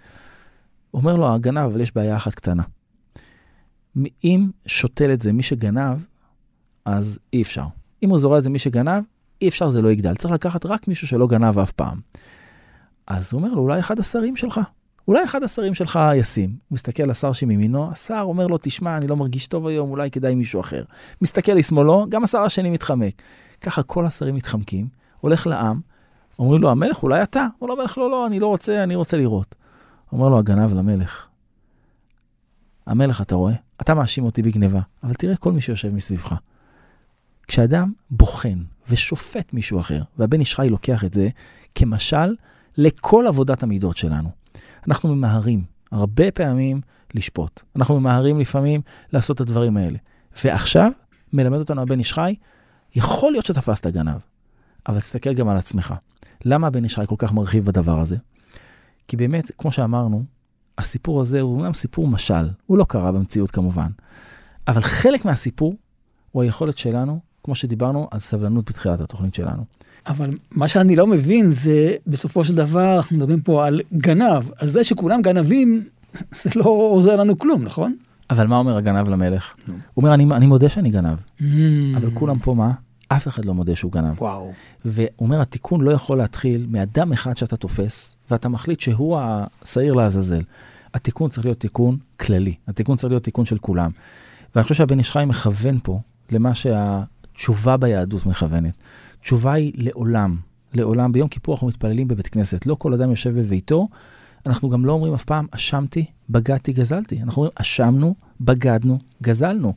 אומר 0.94 1.16
לו 1.16 1.34
הגנב, 1.34 1.64
אבל 1.64 1.80
יש 1.80 1.94
בעיה 1.94 2.16
אחת 2.16 2.34
קטנה. 2.34 2.62
אם 4.24 4.50
שותל 4.66 5.12
את 5.12 5.22
זה 5.22 5.32
מי 5.32 5.42
שגנב, 5.42 6.04
אז 6.84 7.18
אי 7.32 7.42
אפשר. 7.42 7.64
אם 8.02 8.10
הוא 8.10 8.18
זורע 8.18 8.38
את 8.38 8.42
זה 8.42 8.50
מי 8.50 8.58
שגנב, 8.58 9.04
אי 9.42 9.48
אפשר, 9.48 9.68
זה 9.68 9.82
לא 9.82 9.92
יגדל. 9.92 10.14
צריך 10.14 10.34
לקחת 10.34 10.66
רק 10.66 10.88
מישהו 10.88 11.08
שלא 11.08 11.26
גנב 11.26 11.58
אף 11.58 11.72
פעם. 11.72 12.00
אז 13.06 13.32
הוא 13.32 13.38
אומר 13.38 13.54
לו, 13.54 13.60
אולי 13.60 13.80
אחד 13.80 13.98
השרים 13.98 14.36
שלך. 14.36 14.60
אולי 15.08 15.24
אחד 15.24 15.42
השרים 15.42 15.74
שלך 15.74 15.98
ישים. 16.14 16.50
הוא 16.50 16.74
מסתכל 16.74 17.02
לשר 17.02 17.32
שמימינו, 17.32 17.92
השר 17.92 18.22
אומר 18.24 18.46
לו, 18.46 18.58
תשמע, 18.62 18.96
אני 18.96 19.06
לא 19.06 19.16
מרגיש 19.16 19.46
טוב 19.46 19.66
היום, 19.66 19.90
אולי 19.90 20.10
כדאי 20.10 20.34
מישהו 20.34 20.60
אחר. 20.60 20.84
מסתכל 21.22 21.52
לשמאלו, 21.52 22.06
גם 22.08 22.24
השר 22.24 22.38
השני 22.38 22.70
מתחמק. 22.70 23.22
ככה 23.60 23.82
כל 23.82 24.06
השרים 24.06 24.34
מתחמקים, 24.34 24.88
הולך 25.20 25.46
לעם, 25.46 25.80
אומרים 26.38 26.62
לו, 26.62 26.70
המלך, 26.70 27.02
אולי 27.02 27.22
אתה? 27.22 27.46
אומר 27.60 27.74
לו, 27.74 27.80
המלך, 27.80 27.98
לא, 27.98 28.10
לא, 28.10 28.26
אני 28.26 28.40
לא 28.40 28.46
רוצה, 28.46 28.82
אני 28.82 28.94
רוצה 28.94 29.16
לראות. 29.16 29.54
אומר 30.12 30.28
לו 30.28 30.38
הגנב 30.38 30.74
למלך, 30.74 31.26
המלך, 32.86 33.20
אתה 33.20 33.34
רואה? 33.34 33.54
אתה 33.80 33.94
מאשים 33.94 34.24
אותי 34.24 34.42
בגניבה, 34.42 34.80
אבל 35.02 35.14
תראה 35.14 35.36
כל 35.36 35.52
מי 35.52 35.60
שיושב 35.60 35.94
מסביבך. 35.94 36.34
כשאדם 37.48 37.92
בוחן 38.10 38.58
ושופט 38.90 39.52
מישהו 39.52 39.80
אחר, 39.80 40.02
והבן 40.18 40.40
איש 40.40 40.54
חי 40.54 40.68
לוקח 40.68 41.04
את 41.04 41.14
זה 41.14 41.28
כמשל 41.74 42.34
לכל 42.76 43.24
עבודת 43.28 43.62
המידות 43.62 43.96
שלנו. 43.96 44.28
אנחנו 44.88 45.14
ממהרים 45.14 45.64
הרבה 45.92 46.30
פעמים 46.30 46.80
לשפוט. 47.14 47.62
אנחנו 47.76 48.00
ממהרים 48.00 48.38
לפעמים 48.38 48.80
לעשות 49.12 49.36
את 49.36 49.40
הדברים 49.40 49.76
האלה. 49.76 49.98
ועכשיו 50.44 50.92
מלמד 51.32 51.58
אותנו 51.58 51.82
הבן 51.82 51.98
איש 51.98 52.12
חי, 52.12 52.34
יכול 52.94 53.32
להיות 53.32 53.46
שתפסת 53.46 53.86
גנב, 53.86 54.16
אבל 54.88 55.00
תסתכל 55.00 55.34
גם 55.34 55.48
על 55.48 55.56
עצמך. 55.56 55.94
למה 56.44 56.66
הבן 56.66 56.84
איש 56.84 56.94
חי 56.94 57.04
כל 57.08 57.14
כך 57.18 57.32
מרחיב 57.32 57.64
בדבר 57.64 58.00
הזה? 58.00 58.16
כי 59.08 59.16
באמת, 59.16 59.50
כמו 59.58 59.72
שאמרנו, 59.72 60.24
הסיפור 60.78 61.20
הזה 61.20 61.40
הוא 61.40 61.54
אומנם 61.54 61.74
סיפור 61.74 62.08
משל, 62.08 62.48
הוא 62.66 62.78
לא 62.78 62.84
קרה 62.84 63.12
במציאות 63.12 63.50
כמובן, 63.50 63.90
אבל 64.68 64.80
חלק 64.80 65.24
מהסיפור 65.24 65.74
הוא 66.32 66.42
היכולת 66.42 66.78
שלנו, 66.78 67.20
כמו 67.44 67.54
שדיברנו, 67.54 68.08
על 68.10 68.18
סבלנות 68.18 68.70
בתחילת 68.70 69.00
התוכנית 69.00 69.34
שלנו. 69.34 69.64
אבל 70.06 70.30
מה 70.50 70.68
שאני 70.68 70.96
לא 70.96 71.06
מבין 71.06 71.50
זה, 71.50 71.94
בסופו 72.06 72.44
של 72.44 72.54
דבר, 72.54 72.96
אנחנו 72.96 73.16
מדברים 73.16 73.40
פה 73.40 73.66
על 73.66 73.80
גנב. 73.92 74.42
אז 74.60 74.70
זה 74.70 74.84
שכולם 74.84 75.22
גנבים, 75.22 75.84
זה 76.42 76.50
לא 76.56 76.64
עוזר 76.64 77.16
לנו 77.16 77.38
כלום, 77.38 77.62
נכון? 77.62 77.96
אבל 78.30 78.46
מה 78.46 78.56
אומר 78.58 78.76
הגנב 78.76 79.08
למלך? 79.08 79.54
הוא 79.66 79.76
אומר, 79.96 80.14
אני, 80.14 80.24
אני 80.24 80.46
מודה 80.46 80.68
שאני 80.68 80.90
גנב, 80.90 81.18
אבל 81.96 82.10
כולם 82.14 82.38
פה 82.38 82.54
מה? 82.54 82.72
אף 83.08 83.28
אחד 83.28 83.44
לא 83.44 83.54
מודה 83.54 83.76
שהוא 83.76 83.92
גנב. 83.92 84.22
וואו. 84.22 84.52
והוא 84.84 85.08
אומר, 85.20 85.40
התיקון 85.40 85.80
לא 85.80 85.90
יכול 85.90 86.18
להתחיל 86.18 86.66
מאדם 86.70 87.12
אחד 87.12 87.36
שאתה 87.36 87.56
תופס, 87.56 88.16
ואתה 88.30 88.48
מחליט 88.48 88.80
שהוא 88.80 89.18
השעיר 89.20 89.92
לעזאזל. 89.92 90.42
התיקון 90.94 91.30
צריך 91.30 91.46
להיות 91.46 91.60
תיקון 91.60 91.96
כללי, 92.20 92.54
התיקון 92.68 92.96
צריך 92.96 93.10
להיות 93.10 93.24
תיקון 93.24 93.46
של 93.46 93.58
כולם. 93.58 93.90
ואני 94.54 94.62
חושב 94.62 94.74
שהבן 94.74 94.98
איש 94.98 95.10
חי 95.10 95.24
מכוון 95.26 95.78
פה 95.82 96.00
למה 96.30 96.54
שהתשובה 96.54 97.76
ביהדות 97.76 98.26
מכוונת. 98.26 98.74
תשובה 99.22 99.52
היא 99.52 99.72
לעולם, 99.76 100.36
לעולם. 100.74 101.12
ביום 101.12 101.28
כיפור 101.28 101.54
אנחנו 101.54 101.68
מתפללים 101.68 102.08
בבית 102.08 102.28
כנסת, 102.28 102.66
לא 102.66 102.74
כל 102.74 102.92
אדם 102.92 103.10
יושב 103.10 103.38
בביתו. 103.38 103.88
אנחנו 104.46 104.70
גם 104.70 104.84
לא 104.84 104.92
אומרים 104.92 105.14
אף 105.14 105.24
פעם, 105.24 105.46
אשמתי, 105.50 106.04
בגדתי, 106.30 106.72
גזלתי. 106.72 107.22
אנחנו 107.22 107.42
אומרים, 107.42 107.52
אשמנו, 107.54 108.14
בגדנו, 108.40 108.98
גזלנו. 109.22 109.74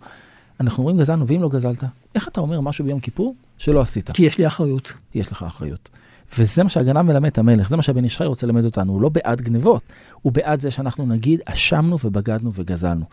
אנחנו 0.59 0.81
אומרים 0.81 0.97
גזלנו, 0.97 1.27
ואם 1.27 1.41
לא 1.41 1.49
גזלת, 1.49 1.83
איך 2.15 2.27
אתה 2.27 2.41
אומר 2.41 2.61
משהו 2.61 2.85
ביום 2.85 2.99
כיפור 2.99 3.35
שלא 3.57 3.81
עשית? 3.81 4.11
כי 4.11 4.23
יש 4.23 4.37
לי 4.37 4.47
אחריות. 4.47 4.93
יש 5.15 5.31
לך 5.31 5.43
אחריות. 5.43 5.89
וזה 6.37 6.63
מה 6.63 6.69
שהגנב 6.69 7.01
מלמד 7.01 7.29
את 7.29 7.37
המלך, 7.37 7.69
זה 7.69 7.75
מה 7.75 7.81
שהבן 7.81 8.07
חי 8.07 8.25
רוצה 8.25 8.47
ללמד 8.47 8.65
אותנו, 8.65 8.93
הוא 8.93 9.01
לא 9.01 9.09
בעד 9.09 9.41
גנבות, 9.41 9.83
הוא 10.21 10.33
בעד 10.33 10.61
זה 10.61 10.71
שאנחנו 10.71 11.05
נגיד, 11.05 11.39
אשמנו 11.45 11.97
ובגדנו 12.03 12.51
וגזלנו. 12.53 13.05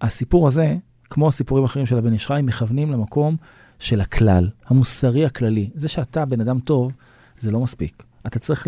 הסיפור 0.00 0.46
הזה, 0.46 0.76
כמו 1.10 1.28
הסיפורים 1.28 1.64
האחרים 1.64 1.86
של 1.86 1.98
הבן 1.98 2.18
חי, 2.18 2.40
מכוונים 2.42 2.92
למקום 2.92 3.36
של 3.78 4.00
הכלל, 4.00 4.50
המוסרי 4.66 5.24
הכללי. 5.24 5.70
זה 5.74 5.88
שאתה 5.88 6.24
בן 6.24 6.40
אדם 6.40 6.58
טוב, 6.58 6.92
זה 7.38 7.50
לא 7.50 7.60
מספיק. 7.60 8.02
אתה 8.26 8.38
צריך 8.38 8.66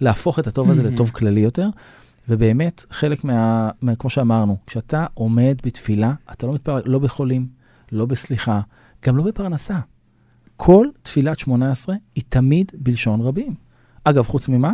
להפוך 0.00 0.38
את 0.38 0.46
הטוב 0.46 0.70
הזה 0.70 0.82
לטוב 0.82 1.10
כללי 1.10 1.40
יותר, 1.40 1.68
ובאמת, 2.28 2.84
חלק 2.90 3.24
מה, 3.24 3.70
מה... 3.82 3.96
כמו 3.96 4.10
שאמרנו, 4.10 4.56
כשאתה 4.66 5.06
עומד 5.14 5.58
בתפילה, 5.64 6.12
אתה 6.32 6.46
לא 6.46 6.52
מתפרק, 6.52 6.84
לא 6.86 6.98
בחולים, 6.98 7.48
לא 7.92 8.06
בסליחה, 8.06 8.60
גם 9.06 9.16
לא 9.16 9.22
בפרנסה. 9.22 9.78
כל 10.56 10.86
תפילת 11.02 11.38
18 11.38 11.96
היא 12.14 12.24
תמיד 12.28 12.72
בלשון 12.74 13.20
רבים. 13.20 13.54
אגב, 14.04 14.26
חוץ 14.26 14.48
ממה? 14.48 14.72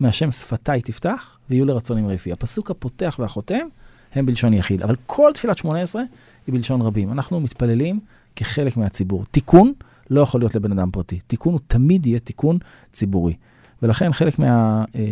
מהשם 0.00 0.32
שפתיי 0.32 0.80
תפתח, 0.80 1.38
ויהיו 1.50 1.64
לרצון 1.64 1.98
עם 1.98 2.06
רפי. 2.06 2.32
הפסוק 2.32 2.70
הפותח 2.70 3.16
והחותם 3.18 3.66
הם 4.12 4.26
בלשון 4.26 4.54
יחיד, 4.54 4.82
אבל 4.82 4.96
כל 5.06 5.30
תפילת 5.34 5.58
18 5.58 6.02
היא 6.46 6.54
בלשון 6.54 6.80
רבים. 6.80 7.12
אנחנו 7.12 7.40
מתפללים 7.40 8.00
כחלק 8.38 8.76
מהציבור. 8.76 9.24
תיקון 9.30 9.72
לא 10.10 10.20
יכול 10.20 10.40
להיות 10.40 10.54
לבן 10.54 10.78
אדם 10.78 10.90
פרטי. 10.90 11.18
תיקון 11.26 11.52
הוא 11.52 11.60
תמיד 11.66 12.06
יהיה 12.06 12.18
תיקון 12.18 12.58
ציבורי. 12.92 13.34
ולכן 13.82 14.12
חלק 14.12 14.38
מה... 14.38 14.84
אה, 14.94 15.02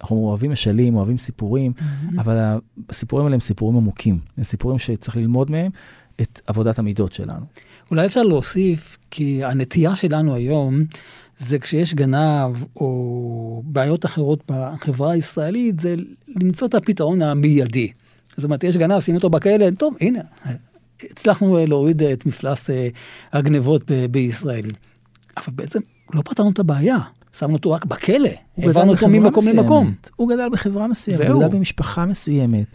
אנחנו 0.00 0.16
אוהבים 0.16 0.50
משלים, 0.50 0.96
אוהבים 0.96 1.18
סיפורים, 1.18 1.72
mm-hmm. 1.78 2.20
אבל 2.20 2.58
הסיפורים 2.90 3.26
האלה 3.26 3.34
הם 3.34 3.40
סיפורים 3.40 3.76
עמוקים. 3.76 4.18
הם 4.38 4.44
סיפורים 4.44 4.78
שצריך 4.78 5.16
ללמוד 5.16 5.50
מהם 5.50 5.70
את 6.20 6.40
עבודת 6.46 6.78
המידות 6.78 7.12
שלנו. 7.12 7.46
אולי 7.90 8.06
אפשר 8.06 8.22
להוסיף, 8.22 8.96
כי 9.10 9.44
הנטייה 9.44 9.96
שלנו 9.96 10.34
היום, 10.34 10.84
זה 11.36 11.58
כשיש 11.58 11.94
גנב 11.94 12.64
או 12.76 13.62
בעיות 13.66 14.04
אחרות 14.04 14.42
בחברה 14.48 15.12
הישראלית, 15.12 15.80
זה 15.80 15.94
למצוא 16.28 16.68
את 16.68 16.74
הפתרון 16.74 17.22
המיידי. 17.22 17.90
זאת 18.36 18.44
אומרת, 18.44 18.64
יש 18.64 18.76
גנב, 18.76 19.00
שים 19.00 19.14
אותו 19.14 19.30
בכלא, 19.30 19.70
טוב, 19.70 19.94
הנה, 20.00 20.20
הצלחנו 21.02 21.66
להוריד 21.66 22.02
את 22.02 22.26
מפלס 22.26 22.70
אה, 22.70 22.88
הגנבות 23.32 23.90
בישראל. 24.10 24.70
אבל 25.36 25.52
בעצם 25.52 25.80
לא 26.14 26.22
פתרנו 26.22 26.50
את 26.50 26.58
הבעיה. 26.58 26.98
שמנו 27.38 27.52
אותו 27.52 27.70
רק 27.70 27.84
בכלא, 27.84 28.28
העברנו 28.58 28.92
אותו 28.92 29.08
ממקום 29.08 29.44
למקום. 29.52 29.94
הוא 30.16 30.28
גדל 30.28 30.48
בחברה 30.52 30.86
מסוימת, 30.86 31.28
הוא 31.28 31.42
גדל 31.42 31.56
במשפחה 31.56 32.06
מסוימת. 32.06 32.66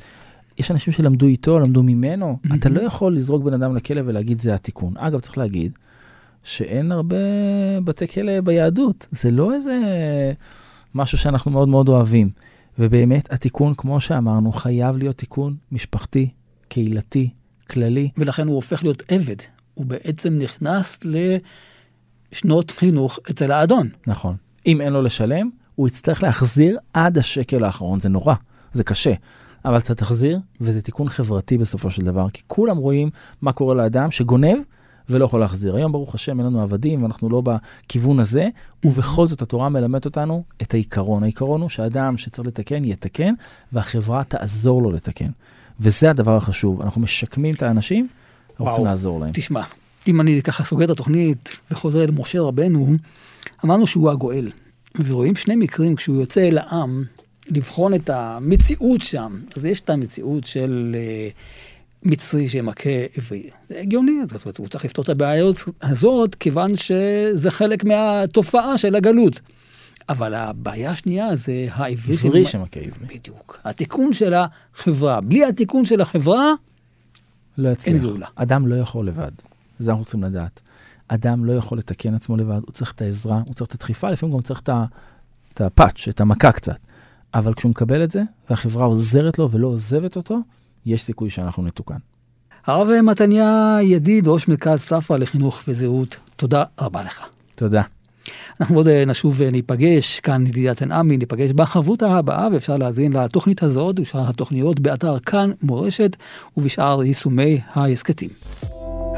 יש 0.57 0.71
אנשים 0.71 0.93
שלמדו 0.93 1.27
איתו, 1.27 1.59
למדו 1.59 1.83
ממנו. 1.83 2.37
Mm-hmm. 2.43 2.55
אתה 2.55 2.69
לא 2.69 2.81
יכול 2.81 3.15
לזרוק 3.15 3.43
בן 3.43 3.53
אדם 3.53 3.75
לכלא 3.75 4.01
ולהגיד 4.05 4.41
זה 4.41 4.53
התיקון. 4.53 4.93
אגב, 4.97 5.19
צריך 5.19 5.37
להגיד 5.37 5.71
שאין 6.43 6.91
הרבה 6.91 7.15
בתי 7.83 8.07
כלא 8.07 8.41
ביהדות. 8.41 9.07
זה 9.11 9.31
לא 9.31 9.53
איזה 9.53 9.79
משהו 10.95 11.17
שאנחנו 11.17 11.51
מאוד 11.51 11.67
מאוד 11.67 11.89
אוהבים. 11.89 12.29
ובאמת, 12.79 13.31
התיקון, 13.31 13.73
כמו 13.77 14.01
שאמרנו, 14.01 14.51
חייב 14.51 14.97
להיות 14.97 15.17
תיקון 15.17 15.55
משפחתי, 15.71 16.29
קהילתי, 16.67 17.29
כללי. 17.71 18.09
ולכן 18.17 18.47
הוא 18.47 18.55
הופך 18.55 18.83
להיות 18.83 19.03
עבד. 19.07 19.35
הוא 19.73 19.85
בעצם 19.85 20.39
נכנס 20.39 20.99
לשנות 22.33 22.71
חינוך 22.71 23.19
אצל 23.31 23.51
האדון. 23.51 23.89
נכון. 24.07 24.35
אם 24.65 24.81
אין 24.81 24.93
לו 24.93 25.01
לשלם, 25.01 25.49
הוא 25.75 25.87
יצטרך 25.87 26.23
להחזיר 26.23 26.77
עד 26.93 27.17
השקל 27.17 27.63
האחרון. 27.63 27.99
זה 27.99 28.09
נורא, 28.09 28.33
זה 28.73 28.83
קשה. 28.83 29.13
אבל 29.65 29.77
אתה 29.77 29.95
תחזיר, 29.95 30.39
וזה 30.61 30.81
תיקון 30.81 31.09
חברתי 31.09 31.57
בסופו 31.57 31.91
של 31.91 32.01
דבר, 32.01 32.29
כי 32.29 32.41
כולם 32.47 32.77
רואים 32.77 33.09
מה 33.41 33.51
קורה 33.51 33.75
לאדם 33.75 34.11
שגונב 34.11 34.57
ולא 35.09 35.25
יכול 35.25 35.39
להחזיר. 35.39 35.75
היום, 35.75 35.91
ברוך 35.91 36.15
השם, 36.15 36.39
אין 36.39 36.47
לנו 36.47 36.61
עבדים, 36.61 37.03
ואנחנו 37.03 37.29
לא 37.29 37.41
בכיוון 37.41 38.19
הזה, 38.19 38.47
ובכל 38.85 39.27
זאת 39.27 39.41
התורה 39.41 39.69
מלמדת 39.69 40.05
אותנו 40.05 40.43
את 40.61 40.73
העיקרון. 40.73 41.23
העיקרון 41.23 41.61
הוא 41.61 41.69
שאדם 41.69 42.17
שצריך 42.17 42.47
לתקן, 42.47 42.85
יתקן, 42.85 43.33
והחברה 43.71 44.23
תעזור 44.23 44.81
לו 44.81 44.91
לתקן. 44.91 45.29
וזה 45.81 46.09
הדבר 46.09 46.35
החשוב. 46.35 46.81
אנחנו 46.81 47.01
משקמים 47.01 47.53
את 47.53 47.63
האנשים, 47.63 48.07
אנחנו 48.49 48.65
רוצים 48.65 48.85
לעזור 48.85 49.19
להם. 49.19 49.29
תשמע, 49.33 49.61
אם 50.07 50.21
אני 50.21 50.41
ככה 50.41 50.63
סוגר 50.63 50.85
את 50.85 50.89
התוכנית 50.89 51.57
וחוזר 51.71 52.05
למשה 52.05 52.41
רבנו, 52.41 52.95
אמרנו 53.65 53.87
שהוא 53.87 54.11
הגואל. 54.11 54.51
ורואים 55.05 55.35
שני 55.35 55.55
מקרים 55.55 55.95
כשהוא 55.95 56.19
יוצא 56.19 56.47
אל 56.47 56.57
העם, 56.57 57.03
לבחון 57.49 57.93
את 57.93 58.09
המציאות 58.09 59.01
שם. 59.01 59.39
אז 59.55 59.65
יש 59.65 59.81
את 59.81 59.89
המציאות 59.89 60.47
של 60.47 60.95
uh, 60.95 62.09
מצרי 62.09 62.49
שמכה 62.49 62.89
עברי. 63.17 63.49
זה 63.69 63.79
הגיוני, 63.79 64.11
זאת 64.29 64.45
אומרת, 64.45 64.57
הוא 64.57 64.67
צריך 64.67 64.85
לפתור 64.85 65.03
את 65.03 65.09
הבעיות 65.09 65.63
הזאת, 65.81 66.35
כיוון 66.35 66.77
שזה 66.77 67.51
חלק 67.51 67.83
מהתופעה 67.83 68.77
של 68.77 68.95
הגלות. 68.95 69.41
אבל 70.09 70.33
הבעיה 70.33 70.91
השנייה 70.91 71.35
זה 71.35 71.67
העברי 71.71 72.15
עברי 72.23 72.45
שמכה 72.45 72.79
עברי. 72.79 73.17
בדיוק. 73.17 73.59
התיקון 73.63 74.13
של 74.13 74.33
החברה. 74.33 75.21
בלי 75.21 75.45
התיקון 75.45 75.85
של 75.85 76.01
החברה, 76.01 76.53
לא 77.57 77.69
יצליח. 77.69 77.95
אין 77.95 78.03
גאולה. 78.03 78.27
אדם 78.35 78.67
לא 78.67 78.75
יכול 78.75 79.07
לבד. 79.07 79.31
זה 79.79 79.91
אנחנו 79.91 80.05
צריכים 80.05 80.23
לדעת. 80.23 80.61
אדם 81.07 81.45
לא 81.45 81.53
יכול 81.53 81.77
לתקן 81.77 82.13
עצמו 82.13 82.37
לבד, 82.37 82.61
הוא 82.65 82.71
צריך 82.71 82.91
את 82.91 83.01
העזרה, 83.01 83.41
הוא 83.45 83.53
צריך 83.53 83.69
את 83.69 83.75
הדחיפה, 83.75 84.09
לפעמים 84.09 84.35
גם 84.35 84.41
צריך 84.41 84.61
את 85.53 85.61
הפאץ', 85.61 86.07
את 86.09 86.21
המכה 86.21 86.51
קצת. 86.51 86.77
אבל 87.33 87.53
כשהוא 87.53 87.69
מקבל 87.69 88.03
את 88.03 88.11
זה, 88.11 88.23
והחברה 88.49 88.85
עוזרת 88.85 89.39
לו 89.39 89.51
ולא 89.51 89.67
עוזבת 89.67 90.15
אותו, 90.15 90.39
יש 90.85 91.03
סיכוי 91.03 91.29
שאנחנו 91.29 91.63
נתוקן. 91.63 91.97
הרב 92.65 93.01
מתניה 93.03 93.77
ידיד, 93.81 94.27
ראש 94.27 94.47
מרכז 94.47 94.79
ספרא 94.79 95.17
לחינוך 95.17 95.63
וזהות, 95.67 96.15
תודה 96.35 96.63
רבה 96.81 97.03
לך. 97.03 97.21
תודה. 97.55 97.81
אנחנו 98.61 98.75
עוד 98.75 98.87
אה, 98.87 99.05
נשוב 99.05 99.35
וניפגש 99.37 100.19
כאן, 100.19 100.47
ידידת 100.47 100.77
תנעמי, 100.77 101.17
ניפגש 101.17 101.49
בחברותה 101.51 102.17
הבאה, 102.17 102.47
ואפשר 102.53 102.77
להאזין 102.77 103.13
לתוכנית 103.13 103.63
הזאת 103.63 103.99
ושאר 103.99 104.29
התוכניות 104.29 104.79
באתר 104.79 105.19
כאן 105.19 105.51
מורשת 105.63 106.15
ובשאר 106.57 107.03
יישומי 107.03 107.61
ההסכתים. 107.73 108.29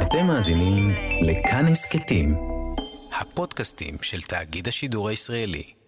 אתם 0.01 0.25
מאזינים 0.27 0.91
לכאן 1.21 1.67
הסכתים, 1.67 2.35
הפודקאסטים 3.19 3.95
של 4.01 4.21
תאגיד 4.21 4.67
השידור 4.67 5.09
הישראלי. 5.09 5.82